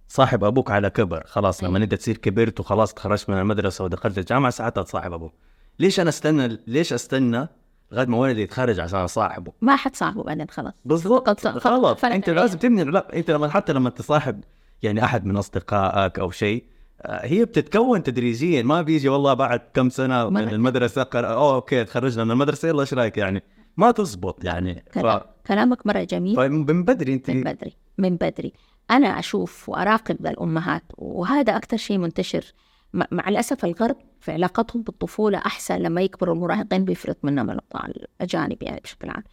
صاحب 0.07 0.43
أبوك 0.43 0.71
على 0.71 0.89
كبر. 0.89 1.23
خلاص 1.25 1.63
لما 1.63 1.75
أيوة. 1.75 1.83
أنت 1.83 1.93
تصير 1.93 2.17
كبرت 2.17 2.59
وخلاص 2.59 2.93
تخرجت 2.93 3.29
من 3.29 3.39
المدرسة 3.39 3.83
ودخلت 3.83 4.17
الجامعة 4.17 4.51
ساعتها 4.51 4.83
تصاحب 4.83 5.13
أبوك. 5.13 5.33
ليش 5.79 5.99
أنا 5.99 6.09
استنى 6.09 6.57
ليش 6.67 6.93
أستنى 6.93 7.47
لغاية 7.91 8.07
ما 8.07 8.17
ولدي 8.17 8.41
يتخرج 8.41 8.79
عشان 8.79 8.99
أصاحبه. 8.99 9.51
ما 9.61 9.75
حد 9.75 9.95
صاحبه 9.95 10.23
بعدين 10.23 10.49
خلاص. 10.49 10.73
بالضبط 10.85 11.47
غلط 11.47 12.05
أنت 12.05 12.29
عليها. 12.29 12.41
لازم 12.41 12.57
تبني 12.57 12.81
العلاقة. 12.81 13.13
أنت 13.13 13.31
لما 13.31 13.49
حتى 13.49 13.73
لما 13.73 13.89
تصاحب 13.89 14.43
يعني 14.83 15.03
أحد 15.03 15.25
من 15.25 15.37
أصدقائك 15.37 16.19
أو 16.19 16.31
شيء 16.31 16.63
آه، 17.01 17.25
هي 17.25 17.45
بتتكون 17.45 18.03
تدريجيا. 18.03 18.63
ما 18.63 18.81
بيجي 18.81 19.09
والله 19.09 19.33
بعد 19.33 19.61
كم 19.73 19.89
سنة 19.89 20.29
من. 20.29 20.49
المدرسة 20.49 21.03
قر... 21.03 21.33
أوه 21.33 21.55
أوكي 21.55 21.83
تخرجنا 21.83 22.23
من 22.23 22.31
المدرسة 22.31 22.67
يلا 22.67 22.81
إيش 22.81 22.93
رأيك 22.93 23.17
يعني؟ 23.17 23.43
ما 23.77 23.91
تزبط 23.91 24.45
يعني. 24.45 24.83
ف... 24.91 24.99
كلام. 24.99 25.21
كلامك 25.47 25.87
مرة 25.87 26.03
جميل. 26.03 26.35
فمن 26.35 26.83
بدري 26.83 27.13
أنت 27.13 27.29
من 27.29 27.43
بدري 27.43 27.73
من 27.97 28.15
بدري. 28.15 28.53
أنا 28.91 29.19
أشوف 29.19 29.69
وأراقب 29.69 30.27
الأمهات 30.27 30.83
وهذا 30.97 31.57
أكثر 31.57 31.77
شيء 31.77 31.97
منتشر. 31.97 32.53
مع 32.93 33.27
الأسف 33.27 33.65
الغرب 33.65 33.95
علاقتهم 34.29 34.81
بالطفولة 34.81 35.37
أحسن 35.37 35.75
لما 35.75 36.01
يكبروا 36.01 36.35
المراهقين 36.35 36.85
بيفرط 36.85 37.17
منهم 37.23 37.49
الأبطال 37.49 38.07
الأجانب 38.21 38.63
يعني 38.63 38.79
بشكل 38.83 39.09
عام 39.09 39.23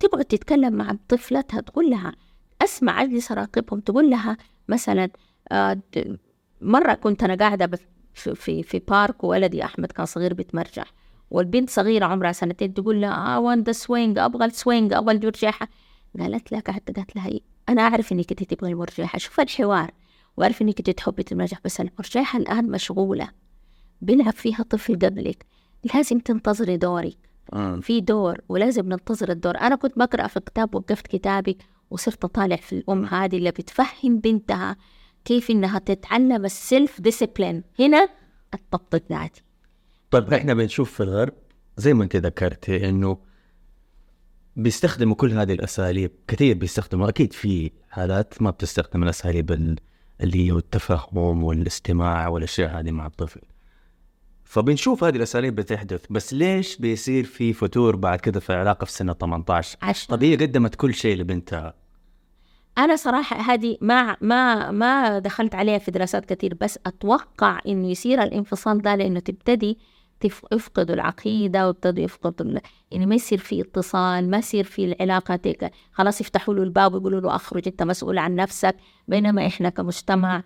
تبغى 0.00 0.24
تتكلم 0.24 0.72
مع 0.72 0.96
طفلتها 1.08 1.60
تقول 1.60 1.90
لها 1.90 2.12
أسمع 2.62 3.02
أجلس 3.02 3.32
أراقبهم 3.32 3.80
تقول 3.80 4.10
لها 4.10 4.36
مثلا 4.68 5.10
آه، 5.52 5.78
مرة 6.60 6.94
كنت 6.94 7.22
أنا 7.22 7.34
قاعدة 7.34 7.78
في, 8.14 8.34
في, 8.34 8.62
في 8.62 8.78
بارك 8.78 9.24
وولدي 9.24 9.64
أحمد 9.64 9.92
كان 9.92 10.06
صغير 10.06 10.34
بيتمرجح 10.34 10.92
والبنت 11.30 11.70
صغيرة 11.70 12.06
عمرها 12.06 12.32
سنتين 12.32 12.74
تقول 12.74 13.00
لها 13.00 13.40
I 13.40 13.42
want 13.42 13.64
the 13.64 13.78
swing 13.86 14.18
أبغى 14.18 14.44
السوينج 14.44 14.92
أبغى 14.92 15.14
المرجحة 15.14 15.68
قالت 16.20 16.52
لها 16.52 16.60
قعدت 16.60 16.96
قالت 16.96 17.16
لها؟ 17.16 17.30
أنا 17.68 17.82
أعرف 17.82 18.12
إنك 18.12 18.30
أنت 18.30 18.54
تبغي 18.54 18.72
المرجحة 18.72 19.18
شوف 19.18 19.40
الحوار 19.40 19.90
وأعرف 20.36 20.62
إنك 20.62 20.78
أنت 20.78 20.90
تحبي 20.90 21.24
المرجح 21.32 21.58
بس 21.64 21.80
المرجحة 21.80 22.38
الآن 22.38 22.70
مشغولة 22.70 23.28
بيلعب 24.00 24.32
فيها 24.32 24.62
طفل 24.70 24.94
قبلك. 24.98 25.46
لازم 25.94 26.18
تنتظري 26.18 26.76
دورك 26.76 27.16
آه. 27.52 27.80
في 27.80 28.00
دور 28.00 28.38
ولازم 28.48 28.88
ننتظر 28.88 29.30
الدور. 29.30 29.56
أنا 29.58 29.76
كنت 29.76 29.98
بقرأ 29.98 30.26
في 30.26 30.40
كتاب 30.40 30.74
وقفت 30.74 31.06
كتابي 31.06 31.58
وصرت 31.90 32.24
أطالع 32.24 32.56
في 32.56 32.72
الأم 32.72 33.04
هذه 33.04 33.36
اللي 33.36 33.50
بتفهم 33.50 34.18
بنتها 34.18 34.76
كيف 35.24 35.50
إنها 35.50 35.78
تتعلم 35.78 36.44
السيلف 36.44 37.00
ديسيبلين 37.00 37.62
هنا 37.80 38.08
الضبط 38.54 38.94
الذاتي 38.94 39.42
طيب 40.10 40.34
إحنا 40.34 40.54
بنشوف 40.54 40.92
في 40.92 41.02
الغرب 41.02 41.32
زي 41.76 41.94
ما 41.94 42.04
أنت 42.04 42.16
ذكرتي 42.16 42.88
إنه 42.88 43.18
بيستخدموا 44.56 45.14
كل 45.14 45.30
هذه 45.32 45.52
الأساليب 45.52 46.10
كثير 46.28 46.56
بيستخدموا. 46.56 47.08
أكيد 47.08 47.32
في 47.32 47.70
حالات 47.90 48.42
ما 48.42 48.50
بتستخدم 48.50 49.02
الأساليب 49.02 49.52
ال- 49.52 49.78
اللي 50.20 50.46
هي 50.48 50.52
التفهم 50.56 51.42
والإستماع 51.44 52.28
والأشياء 52.28 52.80
هذه 52.80 52.90
مع 52.90 53.06
الطفل. 53.06 53.40
فبنشوف 54.46 55.04
هذه 55.04 55.16
الأساليب 55.16 55.54
بتحدث 55.54 56.04
بس 56.10 56.34
ليش 56.34 56.76
بيصير 56.76 57.24
في 57.24 57.52
فتور 57.52 57.96
بعد 57.96 58.20
كده 58.20 58.40
في 58.40 58.50
العلاقه 58.50 58.84
في 58.84 58.92
سنة 58.92 59.12
18 59.12 59.78
عشان 59.82 60.16
طب 60.16 60.24
هي 60.24 60.36
قدمت 60.36 60.74
كل 60.74 60.94
شيء 60.94 61.16
لبنتها. 61.16 61.74
أنا 62.78 62.96
صراحة 62.96 63.36
هذه 63.36 63.76
ما 63.80 64.16
ما 64.20 64.70
ما 64.70 65.18
دخلت 65.18 65.54
عليها 65.54 65.78
في 65.78 65.90
دراسات 65.90 66.32
كثير 66.32 66.54
بس 66.60 66.78
أتوقع 66.86 67.60
إنه 67.66 67.88
يصير 67.90 68.22
الانفصال 68.22 68.82
ده 68.82 68.94
لأنه 68.94 69.20
تبتدي 69.20 69.78
يفقدوا 70.52 70.94
العقيدة 70.94 71.66
وابتدوا 71.66 72.04
يفقدوا 72.04 72.60
يعني 72.90 73.06
ما 73.06 73.14
يصير 73.14 73.38
في 73.38 73.60
اتصال 73.60 74.30
ما 74.30 74.38
يصير 74.38 74.64
في 74.64 74.84
العلاقة 74.84 75.36
تلك. 75.36 75.72
خلاص 75.92 76.20
يفتحوا 76.20 76.54
له 76.54 76.62
الباب 76.62 76.94
ويقولوا 76.94 77.20
له 77.20 77.36
أخرج 77.36 77.68
أنت 77.68 77.82
مسؤول 77.82 78.18
عن 78.18 78.34
نفسك 78.34 78.76
بينما 79.08 79.46
إحنا 79.46 79.68
كمجتمع 79.68 80.42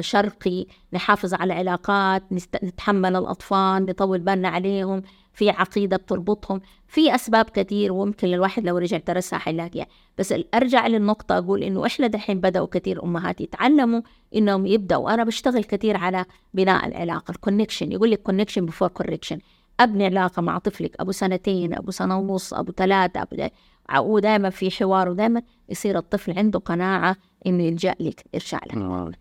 شرقي 0.00 0.66
نحافظ 0.92 1.34
على 1.34 1.52
علاقات 1.52 2.22
نست- 2.32 2.64
نتحمل 2.64 3.16
الأطفال 3.16 3.86
نطول 3.86 4.18
بالنا 4.18 4.48
عليهم 4.48 5.02
في 5.32 5.50
عقيدة 5.50 5.96
بتربطهم 5.96 6.60
في 6.88 7.14
أسباب 7.14 7.44
كتير 7.44 7.92
وممكن 7.92 8.34
الواحد 8.34 8.64
لو 8.64 8.78
رجع 8.78 8.98
درسها 9.06 9.38
حيلاقيها. 9.38 9.86
بس 10.18 10.34
أرجع 10.54 10.86
للنقطة 10.86 11.38
أقول 11.38 11.62
إنه 11.62 11.86
إحنا 11.86 12.06
دحين 12.06 12.40
بدأوا 12.40 12.66
كتير 12.70 13.04
أمهات 13.04 13.40
يتعلموا 13.40 14.00
إنهم 14.34 14.66
يبدأوا. 14.66 15.14
أنا 15.14 15.24
بشتغل 15.24 15.64
كتير 15.64 15.96
على 15.96 16.24
بناء 16.54 16.86
العلاقة 16.86 17.30
ال 17.32 17.38
connection 17.38 17.92
يقول 17.92 18.10
لك 18.10 18.22
connection 18.22 18.66
before 18.66 18.88
correction 18.88 19.38
أبني 19.80 20.04
علاقة 20.06 20.42
مع 20.42 20.58
طفلك 20.58 20.96
أبو 21.00 21.12
سنتين 21.12 21.74
أبو 21.74 21.90
سنة 21.90 22.18
ونص 22.18 22.54
أبو 22.54 22.72
ثلاثة 22.72 23.22
أبو 23.22 23.36
دا- 23.36 23.50
ودائما 23.98 24.50
في 24.50 24.70
حوار 24.70 25.08
ودائما 25.08 25.42
يصير 25.68 25.98
الطفل 25.98 26.38
عنده 26.38 26.58
قناعة 26.58 27.16
إنه 27.46 27.62
يلجأ 27.62 27.94
لك 28.00 28.24
يرجع 28.34 28.60
لك. 28.66 29.18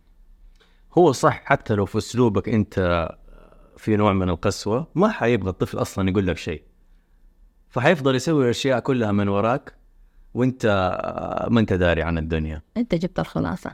هو 0.97 1.12
صح 1.12 1.41
حتى 1.45 1.75
لو 1.75 1.86
في 1.86 1.97
أسلوبك 1.97 2.49
أنت 2.49 3.08
في 3.77 3.95
نوع 3.95 4.13
من 4.13 4.30
القسوة 4.30 4.88
ما 4.95 5.10
حيبغى 5.10 5.49
الطفل 5.49 5.82
أصلا 5.82 6.10
يقول 6.10 6.27
لك 6.27 6.38
شيء. 6.38 6.63
فحيفضل 7.69 8.15
يسوي 8.15 8.43
الأشياء 8.45 8.80
كلها 8.80 9.12
من 9.12 9.27
وراك 9.27 9.73
وأنت 10.34 10.65
ما 11.49 11.60
أنت 11.60 11.73
داري 11.73 12.01
عن 12.01 12.17
الدنيا. 12.17 12.62
أنت 12.77 12.95
جبت 12.95 13.19
الخلاصة. 13.19 13.71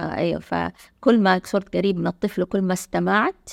آه 0.00 0.14
أيوه 0.14 0.40
فكل 0.40 1.20
ما 1.20 1.40
صرت 1.44 1.76
قريب 1.76 1.96
من 1.96 2.06
الطفل 2.06 2.44
كل 2.44 2.62
ما 2.62 2.72
استمعت 2.72 3.50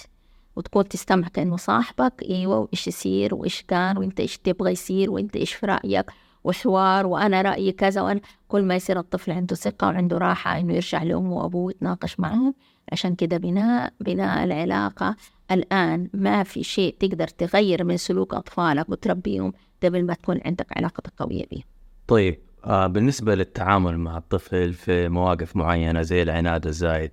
وتكون 0.56 0.88
تستمع 0.88 1.28
كانه 1.28 1.58
صاحبك 1.58 2.24
أيوه 2.30 2.58
وإيش 2.58 2.88
يصير 2.88 3.36
وإيش 3.36 3.62
كان 3.62 3.98
وأنت 3.98 4.20
إيش 4.20 4.38
تبغى 4.38 4.72
يصير 4.72 5.12
وأنت 5.12 5.36
إيش 5.36 5.54
في 5.54 5.66
رأيك. 5.66 6.06
وحوار 6.46 7.06
وأنا 7.06 7.42
رأيي 7.42 7.72
كذا 7.72 8.02
وأنا 8.02 8.22
كل 8.48 8.64
ما 8.64 8.76
يصير 8.76 9.00
الطفل 9.00 9.32
عنده 9.32 9.56
ثقة 9.56 9.88
وعنده 9.88 10.18
راحة 10.18 10.60
إنه 10.60 10.74
يرجع 10.74 11.04
لأمه 11.04 11.34
وأبوه 11.34 11.72
يتناقش 11.72 12.20
معهم 12.20 12.54
عشان 12.92 13.16
كده 13.16 13.38
بناء 13.38 13.94
بناء 14.00 14.44
العلاقة 14.44 15.16
الآن 15.52 16.10
ما 16.14 16.44
في 16.44 16.64
شيء 16.64 16.96
تقدر 17.00 17.28
تغير 17.28 17.84
من 17.84 17.98
سلوك 17.98 18.34
أطفالك 18.34 18.90
وتربيهم 18.90 19.54
قبل 19.84 20.06
ما 20.06 20.14
تكون 20.14 20.40
عندك 20.46 20.78
علاقتك 20.78 21.14
قوية 21.18 21.46
بهم 21.52 21.64
طيب 22.08 22.40
آه 22.66 22.88
بالنسبة 22.88 23.36
للتعامل 23.36 23.98
مع 23.98 24.18
الطفل 24.18 24.74
في 24.74 25.10
مواقف 25.10 25.56
معينة 25.56 26.02
زي 26.02 26.22
العناد 26.22 26.68
الزايد 26.68 27.12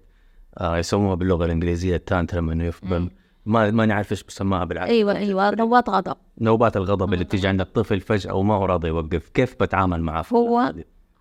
آه 0.58 0.78
يسموها 0.78 1.14
باللغة 1.14 1.44
الإنجليزية 1.44 1.96
التانترم 1.96 2.50
إنه 2.50 2.64
يفضل 2.64 3.10
ما 3.46 3.70
ما 3.70 3.86
نعرف 3.86 4.12
إيش 4.12 4.22
بسماها 4.22 4.64
بالعربي 4.64 4.92
أيوه 4.92 5.16
أيوه 5.16 5.50
نوبات 5.50 5.90
غضب. 5.90 6.16
نوبات 6.40 6.76
الغضب 6.76 7.12
اللي 7.12 7.24
تيجي 7.24 7.48
عند 7.48 7.60
الطفل 7.60 8.00
فجأة 8.00 8.34
وما 8.34 8.54
هو 8.54 8.64
راضي 8.64 8.88
يوقف. 8.88 9.28
كيف 9.28 9.62
بتعامل 9.62 10.02
معه 10.02 10.24
هو-؟ 10.32 10.72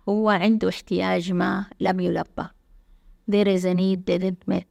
هو 0.08 0.30
عنده 0.30 0.68
احتياج 0.68 1.32
ما 1.32 1.64
لم 1.80 2.00
يلبى. 2.00 2.44
There 3.30 3.46
is 3.46 3.64
a 3.64 3.74
need 3.74 4.00
didn't 4.10 4.54
met 4.54 4.64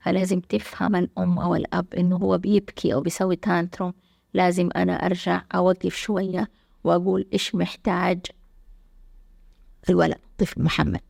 فلازم 0.00 0.40
تفهم 0.40 0.96
الأم 0.96 1.38
أو 1.38 1.54
الأب 1.54 1.94
إنه 1.94 2.16
هو 2.16 2.38
بيبكي 2.38 2.94
أو 2.94 3.00
بيسوي 3.00 3.36
tantrum 3.36 3.92
لازم 4.34 4.68
أنا 4.76 4.92
أرجع 4.92 5.42
أوقف 5.54 5.94
شوية 5.94 6.50
وأقول 6.84 7.26
إيش 7.32 7.54
محتاج 7.54 8.20
الولد 9.88 10.18
طفل 10.38 10.62
محمد. 10.62 11.00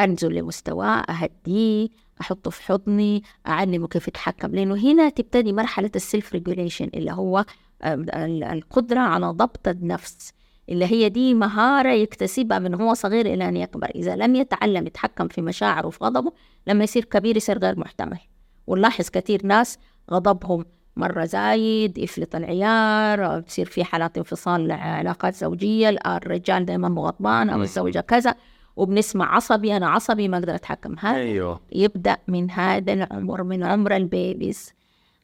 أنزل 0.00 0.34
لمستواه 0.34 0.86
أهديه 1.00 1.88
أحطه 2.20 2.50
في 2.50 2.62
حضني 2.62 3.22
أعلمه 3.48 3.88
كيف 3.88 4.08
يتحكم 4.08 4.48
لأنه 4.48 4.74
هنا 4.74 5.08
تبتدي 5.08 5.52
مرحلة 5.52 5.90
ال 5.96 6.03
self 6.03 6.32
regulation 6.32 6.90
اللي 6.94 7.12
هو 7.12 7.44
ال- 7.84 8.44
القدرة 8.44 9.00
على 9.00 9.26
ضبط 9.26 9.68
النفس 9.68 10.32
اللي 10.68 10.84
هي 10.84 11.08
دي 11.08 11.34
مهارة 11.34 11.88
يكتسبها 11.92 12.58
من 12.58 12.74
هو 12.74 12.94
صغير 12.94 13.26
إلى 13.26 13.48
أن 13.48 13.56
يكبر. 13.56 13.90
إذا 13.94 14.16
لم 14.16 14.34
يتعلم 14.36 14.86
يتحكم 14.86 15.28
في 15.28 15.42
مشاعره 15.42 15.86
وفي 15.86 16.04
غضبه 16.04 16.32
لما 16.66 16.84
يصير 16.84 17.04
كبير 17.04 17.36
يصير 17.36 17.58
غير 17.58 17.78
محتمل. 17.78 18.18
ونلاحظ 18.66 19.08
كثير 19.10 19.46
ناس 19.46 19.78
غضبهم 20.10 20.64
مرة 20.96 21.24
زايد 21.24 21.98
يفلت 21.98 22.34
العيار 22.34 23.40
تصير 23.40 23.66
في 23.66 23.84
حالات 23.84 24.16
انفصال 24.18 24.72
علاقات 24.72 25.34
زوجية 25.34 25.88
الرجال 26.06 26.64
دائما 26.66 27.00
غضبان 27.02 27.50
أو. 27.50 27.62
الزوجة 27.62 28.00
كذا. 28.00 28.34
وبنسمع 28.76 29.34
عصبي 29.36 29.76
أنا 29.76 29.88
عصبي 29.88 30.28
ما 30.28 30.38
أقدر 30.38 30.54
أتحكم. 30.54 30.96
هذا 30.98 31.16
أيوه. 31.16 31.60
يبدأ 31.72 32.16
من 32.28 32.50
هذا 32.50 32.92
العمر 32.92 33.42
من 33.42 33.64
عمر 33.64 33.96
البيبيز. 33.96 34.72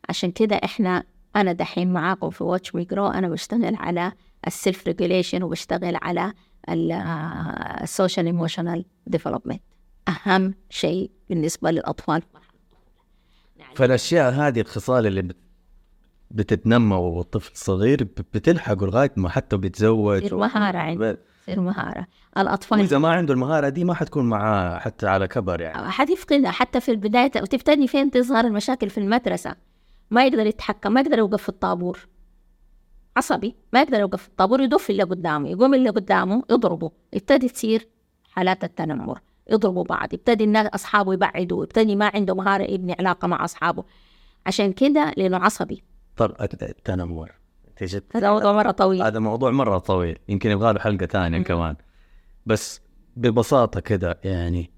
عشان 0.09 0.31
كده 0.31 0.57
إحنا 0.57 1.05
أنا 1.37 1.53
دحين 1.53 1.93
معاكم 1.93 2.31
في 2.31 2.45
Watch 2.45 2.75
Me 2.75 2.85
Grow 2.85 3.07
أنا 3.07 3.29
بشتغل 3.29 3.75
على 3.77 4.13
ال 4.47 4.55
self 4.55 4.87
regulation 4.87 5.43
وبشتغل 5.43 5.99
على 6.03 6.33
ال 7.83 7.89
social 7.89 8.27
emotional 8.27 8.85
development 9.07 9.63
أهم 10.09 10.55
شيء 10.71 11.11
بالنسبة 11.29 11.71
للأطفال. 11.71 12.23
فالأشياء 13.75 14.33
هذه 14.33 14.61
الخصال 14.61 15.07
اللي 15.07 15.23
بت- 15.23 15.37
بتتنمى 16.31 16.97
والطفل 16.97 17.51
صغير 17.57 18.05
ب- 18.05 18.09
بتلحقه 18.35 18.87
لغاية 18.87 19.13
ما 19.17 19.29
حتى 19.29 19.57
بيتزوج. 19.57 20.19
تصير 20.21 20.37
مهارة 20.37 20.79
مهاره 21.49 22.07
الأطفال 22.39 22.81
وإذا 22.81 22.99
ما 22.99 23.09
عنده 23.09 23.35
المهارة 23.35 23.69
دي 23.69 23.85
ما 23.85 23.95
حتكون 23.95 24.29
معاه 24.29 24.79
حتى 24.79 25.07
على 25.07 25.29
كبر 25.29 25.61
يعني. 25.61 25.91
حتفقدها 25.91 26.51
حتى 26.51 26.81
في 26.81 26.91
البداية. 26.91 27.31
وتبتدي 27.37 27.89
فين 27.89 28.11
تظهر 28.11 28.45
المشاكل 28.45 28.91
في 28.91 28.99
المدرسة. 28.99 29.55
ما 30.11 30.27
يقدر 30.27 30.47
يتحكم 30.47 30.93
ما 30.93 31.01
يقدر 31.01 31.19
يوقف 31.19 31.43
في 31.43 31.49
الطابور. 31.49 32.09
عصبي 33.17 33.57
ما 33.73 33.83
يقدر 33.83 34.01
يوقف 34.01 34.23
في 34.23 34.29
الطابور 34.29 34.61
يدف 34.61 34.91
اللي 34.91 35.03
قدامه 35.03 35.49
يقوم 35.49 35.75
اللي 35.75 35.91
قدامه 35.91 36.43
يضربه. 36.51 36.91
يبتدي 37.13 37.49
تصير 37.49 37.89
حالات 38.31 38.65
التنمر. 38.65 39.21
يضربوا 39.51 39.85
بعض 39.85 40.15
يبتدي 40.15 40.45
الناس 40.45 40.67
أصحابه 40.67 41.15
يبعدوا 41.15 41.65
يبتدي 41.65 41.97
ما 41.97 42.11
عنده 42.15 42.35
مهارة 42.35 42.63
يبني 42.63 42.97
علاقة 42.99 43.29
مع 43.29 43.45
أصحابه. 43.45 43.85
عشان 44.47 44.73
كده 44.73 45.13
لأنه 45.17 45.37
عصبي. 45.37 45.83
طر 46.17 46.37
التنمر. 46.63 47.42
أنت 47.73 47.85
جد- 47.95 48.05
هذا 48.15 48.31
موضوع 48.31 48.53
مرة 48.53 48.71
طويل. 48.71 49.03
هذا 49.03 49.19
موضوع 49.19 49.51
مرة 49.51 49.79
طويل. 49.79 50.19
يمكن 50.29 50.51
يبغى 50.51 50.73
له 50.73 50.81
حلقة 50.81 51.07
ثانية. 51.07 51.43
كمان. 51.43 51.77
بس 52.47 52.81
ببساطة 53.17 53.81
كده 53.81 54.19
يعني 54.25 54.71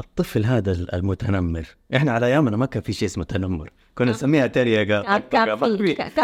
الطفل 0.00 0.44
هذا 0.44 0.72
المتنمر. 0.72 1.66
إحنا 1.96 2.12
على 2.12 2.26
أيامنا 2.26 2.56
ما 2.56 2.66
كان 2.66 2.82
في 2.82 2.92
شيء 2.92 3.08
اسمه 3.08 3.24
تنمر. 3.24 3.70
كنا 3.94 4.10
نسميها 4.10 4.46
تريقه 4.46 5.18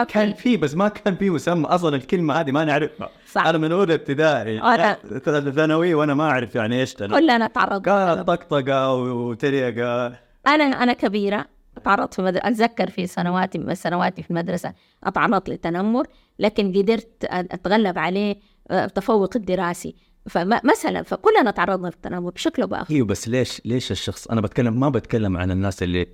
كان 0.09 0.33
في 0.35 0.57
بس 0.57 0.75
ما 0.75 0.89
كان 0.89 1.17
في 1.17 1.31
مسمى. 1.31 1.67
أصلا 1.67 1.97
الكلمة 1.97 2.35
هذه 2.35 2.51
ما 2.51 2.65
نعرفها. 2.65 3.09
صح. 3.33 3.47
أنا 3.47 3.59
من 3.59 3.73
أولى 3.73 3.95
ابتدائي. 3.95 4.61
أنا- 4.61 5.19
ثانوي 5.51 5.95
وأنا 5.95 6.15
ما 6.15 6.25
أعرف 6.25 6.55
يعني 6.55 6.81
إيش 6.81 6.95
تنمر. 6.95 7.21
كلنا 7.21 7.47
تعرضنا 7.47 8.15
كانت 8.15 8.29
طقطقة 8.29 8.93
وتريقه 8.95 10.07
أنا 10.47 10.65
أنا 10.65 10.93
كبيرة. 10.93 11.47
تعرضت 11.85 12.15
في 12.15 12.23
مدرسة 12.23 12.49
أتذكر 12.49 12.91
في 12.91 13.07
سنواتي 13.07 13.59
من 13.59 13.75
سنواتي 13.75 14.23
في 14.23 14.31
المدرسة 14.31 14.75
أتعرضت 15.05 15.49
للتنمر 15.49 16.07
لكن 16.39 16.73
قدرت 16.73 17.25
أتغلب 17.25 17.99
عليه 17.99 18.37
آه، 18.71 18.85
التفوق 18.85 19.31
الدراسي. 19.37 19.95
فمثلا 20.31 21.03
فكلنا 21.03 21.51
تعرضنا 21.51 21.87
للتنمر 21.87 22.31
بشكل 22.31 22.63
أو 22.63 22.69
بآخر. 22.69 22.95
أيوه 22.95 23.07
بس 23.07 23.29
ليش 23.29 23.63
ليش 23.65 23.91
الشخص 23.91 24.27
أنا 24.29 24.41
بتكلم 24.41 24.81
ما 24.81 24.89
بتكلم 24.89 25.37
عن 25.37 25.51
الناس 25.51 25.83
اللي 25.83 26.07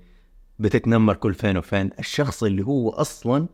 بتتنمر 0.59 1.15
كل 1.15 1.33
فين 1.33 1.57
وفين. 1.57 1.89
الشخص 1.99 2.43
اللي 2.43 2.65
هو 2.65 2.89
أصلا 2.89 3.47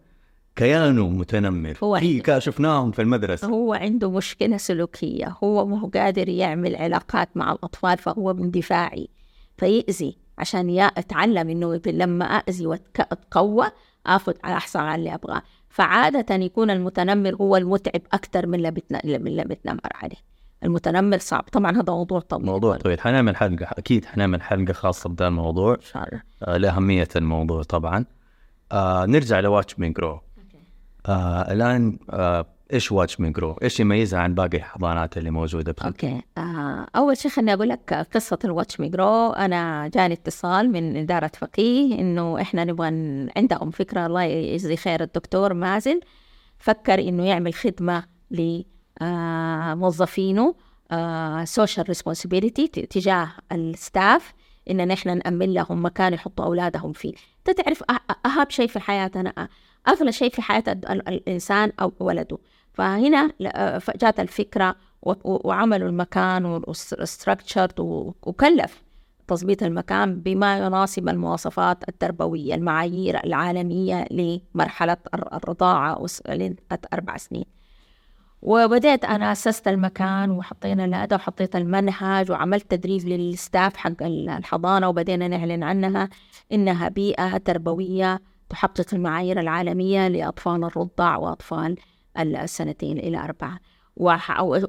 كيانه 0.55 1.09
متنمر. 1.09 1.77
هو 1.83 1.99
في 1.99 2.19
كا- 2.19 2.39
شفناهم 2.39 2.91
في 2.91 3.01
المدرسة. 3.01 3.47
هو 3.47 3.73
عنده 3.73 4.11
مشكلة 4.11 4.57
سلوكية. 4.57 5.35
هو 5.43 5.65
ما 5.65 5.79
هو 5.79 5.87
قادر 5.87 6.29
يعمل 6.29 6.75
علاقات 6.75 7.29
مع 7.37 7.51
الأطفال 7.51 7.97
فهو 7.97 8.31
اندفاعي 8.31 9.09
فيأذي. 9.57 10.17
عشان 10.37 10.69
يا 10.69 10.85
أتعلم 10.85 11.49
إنه 11.49 11.81
لما 11.85 12.25
أأذي 12.25 12.67
وأتقوى 12.67 13.65
آخذ 14.05 14.33
أحصل 14.45 14.79
على 14.79 14.95
اللي 14.95 15.13
أبغاه. 15.13 15.41
فعادة 15.69 16.35
يكون 16.35 16.69
المتنمر 16.69 17.35
هو 17.35 17.57
المتعب 17.57 18.01
أكثر 18.13 18.47
من 18.47 18.55
اللي 18.55 18.71
بتن... 18.71 18.99
من 19.05 19.27
اللي 19.27 19.43
بتنمر 19.43 19.89
عليه. 19.95 20.17
المتنمر 20.63 21.17
صعب. 21.17 21.43
طبعا 21.51 21.71
هذا 21.71 21.93
موضوع 21.93 22.19
طويل. 22.19 22.45
موضوع 22.45 22.77
طويل. 22.77 22.99
حنعمل 22.99 23.35
حلقة 23.35 23.65
أكيد 23.77 24.05
حنعمل 24.05 24.41
حلقة 24.41 24.73
خاصة 24.73 25.09
بهذا 25.09 25.27
الموضوع 25.27 25.73
إن 25.73 25.81
شاء 25.81 26.03
الله. 26.07 26.21
آه 26.43 26.57
لأهمية 26.57 27.07
الموضوع 27.15 27.63
طبعا. 27.63 28.05
آه 28.71 29.05
نرجع 29.05 29.39
ل 29.39 29.46
Watch 29.46 29.79
Me 29.79 29.89
Grow 29.89 30.21
آه 31.05 31.51
الآن 31.53 31.99
آه 32.09 32.45
إيش 32.73 32.91
Watch 32.91 33.19
Me 33.19 33.29
Grow؟ 33.29 33.51
إيش 33.63 33.79
يميزها 33.79 34.19
عن 34.19 34.33
باقي 34.33 34.57
الحضانات 34.57 35.17
اللي 35.17 35.31
موجودة 35.31 35.71
بخ... 35.71 35.85
okay. 35.85 36.21
آه 36.37 36.87
أول 36.95 37.17
شيء 37.17 37.31
خليني 37.31 37.53
أقول 37.53 37.69
لك 37.69 38.07
قصة 38.15 38.39
ال 38.45 38.51
Watch 38.51 38.79
Me 38.79 38.89
Grow 38.89 39.29
أنا 39.29 39.87
جاني 39.87 40.13
اتصال 40.13 40.71
من 40.71 40.97
إدارة 40.97 41.31
فقيه 41.37 41.99
إنه 41.99 42.41
إحنا 42.41 42.63
نبغى 42.63 42.87
عندهم 43.37 43.71
فكرة 43.71 44.05
الله 44.05 44.23
يجزي 44.23 44.75
خير 44.75 45.03
الدكتور 45.03 45.53
مازن. 45.53 45.99
فكر 46.59 46.99
إنه 46.99 47.25
يعمل 47.25 47.53
خدمة 47.53 48.03
لموظفينه 49.01 50.55
social 51.43 51.87
responsibility 51.87 52.67
تجاه 52.67 53.29
ال 53.51 53.65
staff 53.65 54.33
إن 54.69 54.87
نحن 54.87 55.17
نأمن 55.17 55.53
لهم 55.53 55.85
مكان 55.85 56.13
يحطوا 56.13 56.45
أولادهم 56.45 56.93
فيه. 56.93 57.13
أنت 57.47 57.61
تعرف 57.61 57.83
اهم 58.25 58.45
شيء 58.49 58.67
في 58.67 58.79
حياتنا؟ 58.79 59.47
أغلى 59.87 60.11
شيء 60.11 60.29
في 60.29 60.41
حياة 60.41 60.63
الإنسان 60.67 61.71
أو 61.81 61.93
ولده. 61.99 62.37
فهنا 62.77 63.31
جات 63.95 64.19
الفكرة 64.19 64.75
وعملوا 65.23 65.89
المكان 65.89 66.45
وال 66.45 66.67
structure 66.67 67.67
وكلف 68.23 68.83
تظبيط 69.27 69.63
المكان 69.63 70.19
بما 70.19 70.57
يناسب 70.57 71.09
المواصفات 71.09 71.89
التربوية 71.89 72.55
المعايير 72.55 73.23
العالمية 73.23 74.05
لمرحلة 74.11 74.97
الرضاعة 75.13 76.05
أربع 76.93 77.17
سنين. 77.17 77.45
وبدأت 78.41 79.05
أنا 79.05 79.31
أسست 79.31 79.67
المكان 79.67 80.31
وحطينا 80.31 80.85
الأداة 80.85 81.15
وحطيت 81.15 81.55
المنهج 81.55 82.31
وعملت 82.31 82.71
تدريب 82.71 83.07
للستاف 83.07 83.77
حق 83.77 84.03
الحضانة 84.03 84.89
وبدينا 84.89 85.27
نعلن 85.27 85.63
عنها 85.63 86.09
إنها 86.51 86.89
بيئة 86.89 87.37
تربوية 87.37 88.21
تحقق 88.49 88.93
المعايير 88.93 89.39
العالمية 89.39 90.07
لأطفال 90.07 90.63
الرضع 90.63 91.17
وأطفال 91.17 91.77
السنتين 92.21 92.97
إلى 92.97 93.17
أربعة. 93.17 93.59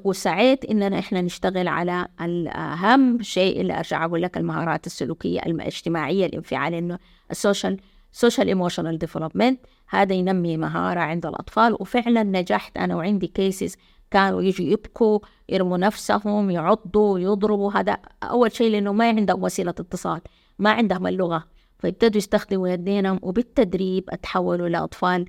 وسعيت 0.03 0.65
إننا 0.65 0.99
إحنا 0.99 1.21
نشتغل 1.21 1.67
على 1.67 2.07
الأهم 2.21 3.21
شيء 3.21 3.61
اللي 3.61 3.77
أرجع 3.77 4.05
أقول 4.05 4.21
لك 4.21 4.37
المهارات 4.37 4.85
السلوكية 4.85 5.39
الاجتماعية 5.39 6.25
الانفعال 6.25 6.73
إنه 6.73 6.99
ال 7.31 7.38
social 7.38 7.77
social 8.11 8.47
emotional 8.47 8.97
development 8.97 9.59
هذا 9.89 10.13
ينمي 10.13 10.57
مهارة 10.57 10.99
عند 10.99 11.25
الأطفال. 11.25 11.77
وفعلا 11.79 12.23
نجحت 12.23 12.77
أنا 12.77 12.95
وعندي 12.95 13.27
cases 13.27 13.77
كانوا 14.11 14.41
يجوا 14.41 14.67
يبكوا 14.67 15.19
يرموا 15.49 15.77
نفسهم 15.77 16.49
يعضوا 16.49 17.19
يضربوا. 17.19 17.71
هذا 17.71 17.97
أول 18.23 18.51
شيء 18.51 18.71
لأنه 18.71 18.93
ما 18.93 19.07
عندهم 19.07 19.43
وسيلة 19.43 19.69
اتصال 19.69 20.21
ما 20.59 20.71
عندهم 20.71 21.07
اللغة. 21.07 21.43
فابتدوا 21.79 22.17
يستخدموا 22.17 22.67
يدينهم. 22.67 23.19
وبالتدريب 23.21 24.03
أتحولوا 24.09 24.69
لأطفال 24.69 25.25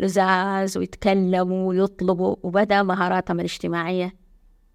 لزاز 0.00 0.78
ويتكلموا 0.78 1.68
ويطلبوا 1.68 2.36
وبدأ 2.42 2.82
مهاراتهم 2.82 3.40
الاجتماعية 3.40 4.14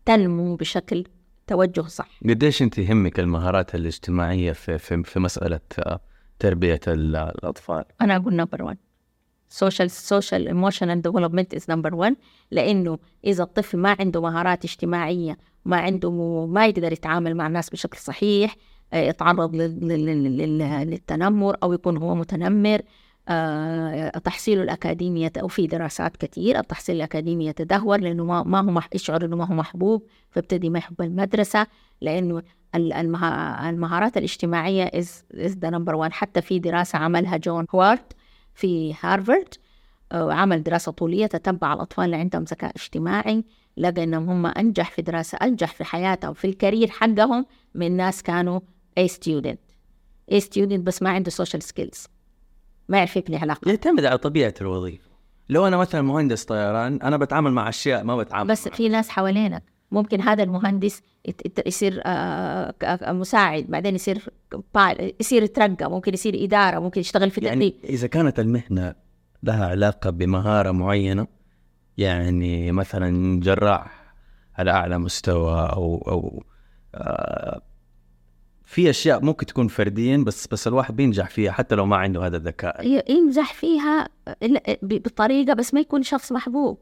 تنمو 0.06 0.56
بشكل 0.56 1.04
توجه 1.48 1.82
صح. 1.82 2.10
قديش 2.30 2.62
انت 2.62 2.78
يهمك 2.78 3.20
المهارات 3.20 3.76
الاجتماعية 3.76 4.52
في, 4.52 4.78
في, 4.78 5.04
في 5.04 5.20
مسألة 5.20 5.60
تربية 6.40 6.80
الأطفال؟ 6.88 7.84
أنا 8.02 8.16
أقول 8.16 8.36
نمبر 8.36 8.64
1 8.64 8.78
social 9.50 9.90
social 9.90 10.48
emotional 10.48 11.02
development 11.08 11.58
is 11.58 11.64
number 11.68 11.92
one. 11.96 12.14
لأنه 12.52 13.00
إذا 13.26 13.44
الطفل 13.44 13.78
ما 13.78 13.96
عنده 14.00 14.22
مهارات 14.22 14.66
اجتماعية 14.66 15.38
ما 15.66 15.78
عنده 15.78 16.46
ما 16.46 16.68
يقدر 16.68 16.92
يتعامل 16.92 17.36
مع 17.36 17.48
الناس 17.48 17.70
بشكل 17.70 17.98
صحيح 17.98 18.56
آه، 18.94 19.02
يتعرض 19.02 19.56
للتنمر 20.86 21.58
أو 21.64 21.74
يكون 21.74 21.98
هو 21.98 22.16
متنمر 22.16 22.82
تحصيله 24.24 24.64
الأكاديمي 24.64 25.30
وفي 25.44 25.68
دراسات 25.68 26.18
كثير 26.18 26.60
التحصيل 26.60 26.96
الأكاديمي 26.96 27.46
يتدهور 27.46 28.00
لأنه 28.00 28.24
ما, 28.44 28.60
هو 28.62 28.82
يشعر 28.96 29.26
أنه 29.26 29.36
ما 29.36 29.46
هو 29.46 29.54
محبوب 29.54 30.04
فابتدي 30.30 30.70
ما 30.70 30.80
يحب 30.80 31.02
المدرسة 31.02 31.68
لأنه 32.02 32.44
المهارات 32.76 34.18
الاجتماعية 34.18 34.86
is, 34.86 35.08
is 35.38 35.52
the 35.52 35.70
number 35.72 35.94
one. 35.94 36.12
حتى 36.12 36.42
في 36.42 36.60
دراسة 36.60 37.00
عملها 37.00 37.38
جون 37.38 37.66
هوارد 37.76 38.14
في 38.54 38.96
هارفارد 39.02 39.54
آه، 40.12 40.34
عمل 40.34 40.64
دراسة 40.64 40.92
طولية 40.92 41.26
تتبع 41.26 41.74
الأطفال 41.74 42.06
اللي 42.06 42.16
عندهم 42.16 42.44
ذكاء 42.44 42.72
اجتماعي 42.76 43.44
لقى 43.78 44.04
إنهم 44.04 44.30
هم 44.30 44.46
أنجح 44.46 44.92
في 44.92 45.02
دراسة 45.02 45.38
أنجح 45.42 45.74
في 45.74 45.84
حياتهم 45.84 46.34
في 46.34 46.48
الكارير 46.48 46.90
حقهم 46.90 47.46
من 47.76 47.98
ناس 47.98 48.24
كانوا 48.24 48.60
A 49.00 49.08
student. 49.08 49.58
A 50.32 50.40
student 50.40 50.80
بس 50.80 51.02
ما 51.02 51.10
عنده 51.10 51.32
social 51.32 51.62
skills. 51.62 52.15
ما 52.90 52.98
يعرف 52.98 53.16
يبني 53.16 53.38
علاقة. 53.38 53.70
يعتمد 53.70 54.06
على 54.06 54.18
طبيعة 54.18 54.54
الوظيفة. 54.62 55.10
لو 55.50 55.68
أنا 55.68 55.78
مثلا 55.78 56.02
مهندس 56.02 56.44
طيران 56.44 57.02
أنا 57.02 57.18
بتعامل 57.18 57.52
مع 57.52 57.70
أشياء 57.70 58.04
ما 58.04 58.18
بتعامل 58.18 58.52
بس 58.52 58.68
في 58.68 58.90
ناس 58.90 59.10
حوالينك. 59.10 59.64
ممكن 59.92 60.22
هذا 60.22 60.44
المهندس 60.44 61.02
يصير 61.66 62.02
آه، 62.06 62.74
مساعد 63.08 63.66
بعدين 63.70 63.96
يصير 63.96 64.30
يصير 65.20 65.44
يترقى 65.44 65.92
ممكن 65.92 66.14
يصير 66.14 66.44
إدارة 66.44 66.80
ممكن 66.80 67.02
يشتغل 67.02 67.32
في 67.32 67.42
يعني 67.42 67.76
إذا 67.84 68.08
كانت 68.08 68.40
المهنة 68.40 68.96
لها 69.44 69.66
علاقة 69.66 70.10
بمهارة 70.10 70.72
معينة 70.72 71.28
يعني 71.98 72.72
مثلا 72.72 73.40
جراح 73.40 74.14
على 74.56 74.72
أعلى 74.72 74.98
مستوى 74.98 75.70
أو 75.74 76.04
أو 76.08 76.44
آه 76.96 77.62
في 78.66 78.90
أشياء 78.90 79.26
ممكن 79.26 79.46
تكون 79.46 79.68
فرديا 79.68 80.18
بس 80.18 80.48
بس 80.48 80.68
الواحد 80.68 80.96
بينجح 80.96 81.30
فيها 81.30 81.52
حتى 81.52 81.76
لو 81.76 81.86
ما 81.86 81.98
عنده 81.98 82.26
هذا 82.26 82.38
الذكاء. 82.38 83.04
ينجح 83.12 83.54
فيها 83.54 84.10
بطريقة 84.82 85.54
بس 85.54 85.74
ما 85.74 85.80
يكون 85.80 86.04
شخص 86.04 86.32
محبوب. 86.32 86.78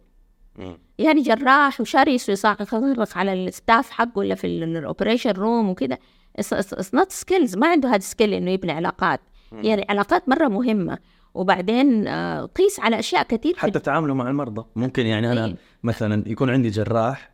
يعني 0.97 1.21
جراح 1.21 1.81
وشرس 1.81 2.29
ويصعق 2.29 2.75
على 3.17 3.33
ال 3.33 3.42
staff 3.42 3.89
حقه 3.89 4.19
ولا 4.19 4.35
في 4.35 4.47
ال 4.47 4.56
operation 4.56 5.31
room 5.31 5.69
وكذا 5.69 5.97
it's 6.35 6.93
not 6.93 7.11
skills 7.11 7.57
ما 7.57 7.67
عنده 7.67 7.89
هذا 7.89 7.95
ال 7.95 8.01
skill 8.01 8.33
إنه 8.33 8.51
يبني 8.51 8.71
علاقات. 8.71 9.21
يعني 9.51 9.85
علاقات 9.89 10.29
مرة 10.29 10.47
مهمة. 10.47 10.97
وبعدين 11.33 12.07
آه، 12.07 12.45
قيس 12.45 12.79
على 12.79 12.99
أشياء 12.99 13.23
كثير 13.23 13.55
حتى 13.57 13.79
تعامله 13.79 14.13
مع 14.13 14.29
المرضى. 14.29 14.65
ممكن 14.75 15.05
يعني 15.05 15.31
أنا 15.31 15.45
إيه. 15.45 15.55
مثلا 15.83 16.23
يكون 16.27 16.49
عندي 16.49 16.69
جراح 16.69 17.31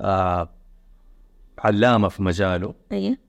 آه 0.00 0.48
علامة 1.58 2.08
في 2.08 2.22
مجاله. 2.22 2.74
إيه. 2.92 3.27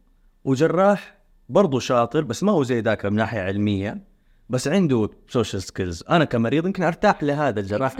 وجراح 0.49 1.17
برضه 1.49 1.79
شاطر 1.79 2.21
بس 2.21 2.43
ما 2.43 2.51
هو 2.51 2.63
زي 2.63 2.79
ذاك 2.81 3.05
من 3.05 3.15
ناحية 3.15 3.39
علمية 3.39 4.01
بس 4.49 4.67
عنده 4.67 5.09
social 5.27 5.63
skills 5.63 6.03
أنا 6.09 6.25
كمريض 6.25 6.65
يمكن 6.65 6.83
أرتاح 6.83 7.23
لهذا 7.23 7.59
الجراح 7.59 7.91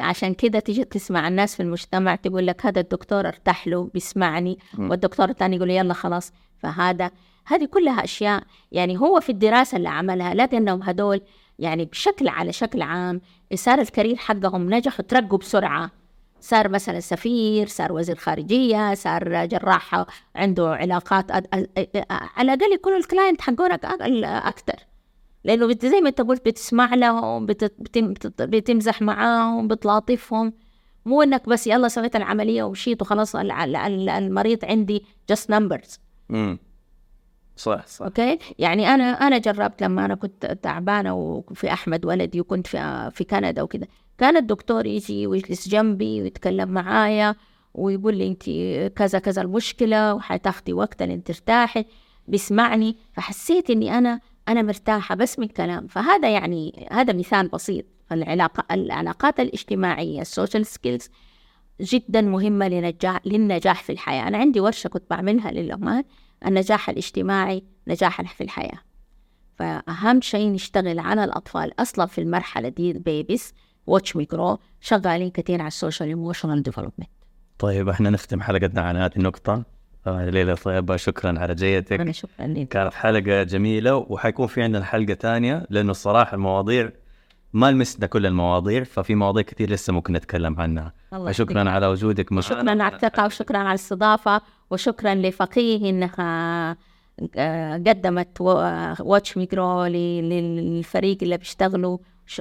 عشان 0.00 0.34
كذا 0.34 0.58
تيجي 0.58 0.84
تسمع 0.84 1.28
الناس 1.28 1.54
في 1.54 1.62
المجتمع 1.62 2.14
تقول 2.14 2.46
لك 2.46 2.66
هذا 2.66 2.80
الدكتور 2.80 3.28
ارتاح 3.28 3.68
له 3.68 3.90
بيسمعني. 3.94 4.58
م. 4.78 4.90
والدكتور 4.90 5.28
الثاني 5.28 5.56
يقول 5.56 5.70
يلا 5.70 5.94
خلاص. 5.94 6.32
فهذا 6.58 7.10
هذه 7.46 7.64
كلها 7.64 8.04
أشياء 8.04 8.42
يعني 8.72 8.98
هو 8.98 9.20
في 9.20 9.32
الدراسة 9.32 9.76
اللي 9.76 9.88
عملها 9.88 10.34
لقى 10.34 10.56
إنهم 10.56 10.82
هدول 10.82 11.20
يعني 11.58 11.84
بشكل 11.84 12.28
على 12.28 12.52
شكل 12.52 12.82
عام 12.82 13.20
صار 13.54 13.80
ال 13.80 13.85
career 13.85 14.16
حقهم 14.16 14.74
نجحوا 14.74 15.04
ترقوا 15.04 15.38
بسرعة. 15.38 15.90
صار 16.40 16.68
مثلا 16.68 17.00
سفير 17.00 17.66
صار 17.66 17.92
وزير 17.92 18.16
خارجية 18.16 18.94
صار 18.94 19.46
جراح 19.46 20.04
عنده 20.36 20.68
علاقات 20.74 21.30
على 21.30 22.52
الأقل 22.52 22.72
يكون 22.72 22.96
ال 22.96 23.02
client 23.02 23.40
حقونك 23.40 23.84
أكثر 24.24 24.76
لأنه 25.44 25.76
زي 25.84 26.00
ما 26.00 26.08
أنت 26.08 26.20
قلت 26.20 26.46
بتسمع 26.46 26.94
لهم 26.94 27.46
بتمزح 28.40 29.02
معاهم 29.02 29.68
بتلاطفهم. 29.68 30.52
مو 31.06 31.22
إنك 31.22 31.48
بس 31.48 31.66
يلا 31.66 31.88
سويت 31.88 32.16
العملية 32.16 32.62
ومشيت 32.62 33.02
وخلاص 33.02 33.36
المريض 33.36 34.64
عندي 34.64 35.04
numbers. 35.52 35.98
امم 36.30 36.58
صح 37.56 37.86
صح. 37.86 38.04
okay؟ 38.04 38.38
يعني 38.58 38.94
أنا 38.94 39.04
أنا 39.04 39.38
جربت 39.38 39.82
لما 39.82 40.04
أنا 40.04 40.14
كنت 40.14 40.58
تعبانة 40.62 41.14
وفي 41.14 41.72
أحمد 41.72 42.04
ولدي 42.04 42.40
وكنت 42.40 42.66
في 42.66 43.10
في 43.14 43.24
كندا 43.24 43.62
وكذا 43.62 43.86
كان 44.18 44.36
الدكتور 44.36 44.86
يجي 44.86 45.26
ويجلس 45.26 45.68
جنبي 45.68 46.22
ويتكلم 46.22 46.68
معايا 46.68 47.34
ويقول 47.74 48.16
لي 48.16 48.28
انت 48.28 48.42
كذا 48.98 49.18
كذا 49.18 49.42
المشكلة 49.42 50.14
وحتاخدي 50.14 50.72
وقت 50.72 51.02
ان 51.02 51.24
ترتاحي. 51.24 51.84
بيسمعني 52.28 52.96
فحسيت 53.12 53.70
إني 53.70 53.98
أنا 53.98 54.20
أنا 54.48 54.62
مرتاحة 54.62 55.14
بس 55.14 55.38
من 55.38 55.46
كلام 55.48 55.86
فهذا 55.86 56.30
يعني 56.30 56.88
هذا 56.92 57.12
مثال 57.12 57.48
بسيط. 57.48 57.84
العلاقة 58.12 58.64
العلاقات 58.74 59.40
الاجتماعية 59.40 60.20
ال 60.20 60.27
social 60.27 60.66
skills 60.66 61.10
جدا 61.80 62.20
مهمة 62.20 62.68
لنجاح 62.68 63.20
للنجاح 63.26 63.82
في 63.82 63.92
الحياة. 63.92 64.28
أنا 64.28 64.38
عندي 64.38 64.60
ورشة 64.60 64.88
كنت 64.88 65.04
بعملها 65.10 65.50
للأمهات. 65.50 66.06
النجاح 66.46 66.88
الاجتماعي 66.88 67.64
نجاح 67.88 68.34
في 68.34 68.44
الحياة. 68.44 68.78
فأهم 69.58 70.20
شيء 70.20 70.52
نشتغل 70.52 70.98
على 70.98 71.24
الأطفال 71.24 71.72
أصلا 71.80 72.06
في 72.06 72.20
المرحلة 72.20 72.68
دي 72.68 72.90
ال 72.90 72.99
babies 72.99 73.54
watch 73.86 74.16
me 74.16 74.24
grow 74.24 74.58
شغالين 74.80 75.30
كثير 75.30 75.60
على 75.60 75.68
ال 75.68 75.74
social 75.74 76.08
emotional 76.08 76.62
development 76.62 77.10
طيب 77.58 77.88
إحنا 77.88 78.10
نختم 78.10 78.40
حلقتنا 78.42 78.80
على 78.80 78.98
هذه 78.98 79.16
النقطة. 79.16 79.64
آه 80.06 80.30
ليلى 80.30 80.56
طيبة 80.56 80.96
شكرا 80.96 81.38
على 81.38 81.54
جيتك 81.54 82.00
أنا 82.00 82.12
شكرا 82.12 82.46
لك 82.46 82.68
كانت 82.68 82.94
حلقة 82.94 83.42
جميلة 83.42 83.96
وحيكون 83.96 84.46
في 84.46 84.62
عندنا 84.62 84.84
حلقة 84.84 85.14
ثانية 85.14 85.66
لأنه 85.70 85.90
الصراحة 85.90 86.34
المواضيع 86.34 86.90
ما 87.52 87.70
لمسنا 87.70 88.06
كل 88.06 88.26
المواضيع 88.26 88.84
ففي 88.84 89.14
مواضيع 89.14 89.42
كثير 89.42 89.70
لسه 89.70 89.92
ممكن 89.92 90.12
نتكلم 90.12 90.60
عنها. 90.60 90.92
شكرا 91.30 91.70
على 91.70 91.86
وجودك 91.86 92.32
معنا 92.32 92.42
شكرا 92.42 92.82
على 92.82 92.94
الثقة 92.94 93.26
وشكرا 93.26 93.58
على 93.58 93.68
الاستضافة 93.68 94.40
وشكرا 94.70 95.14
لفقيه 95.14 95.90
إنها 95.90 96.76
آه، 97.36 97.74
قدمت 97.74 98.40
واتش 99.00 99.36
ميكرو 99.36 99.84
للفريق 99.84 101.18
اللي 101.22 101.36
بيشتغلوا. 101.36 101.98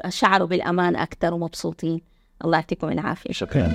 شعروا 0.10 0.48
بالأمان 0.48 0.96
أكثر 0.96 1.34
ومبسوطين. 1.34 2.02
الله 2.46 2.58
يعطيكم 2.58 2.90
العافية. 2.90 3.34
شكرا. 3.34 3.72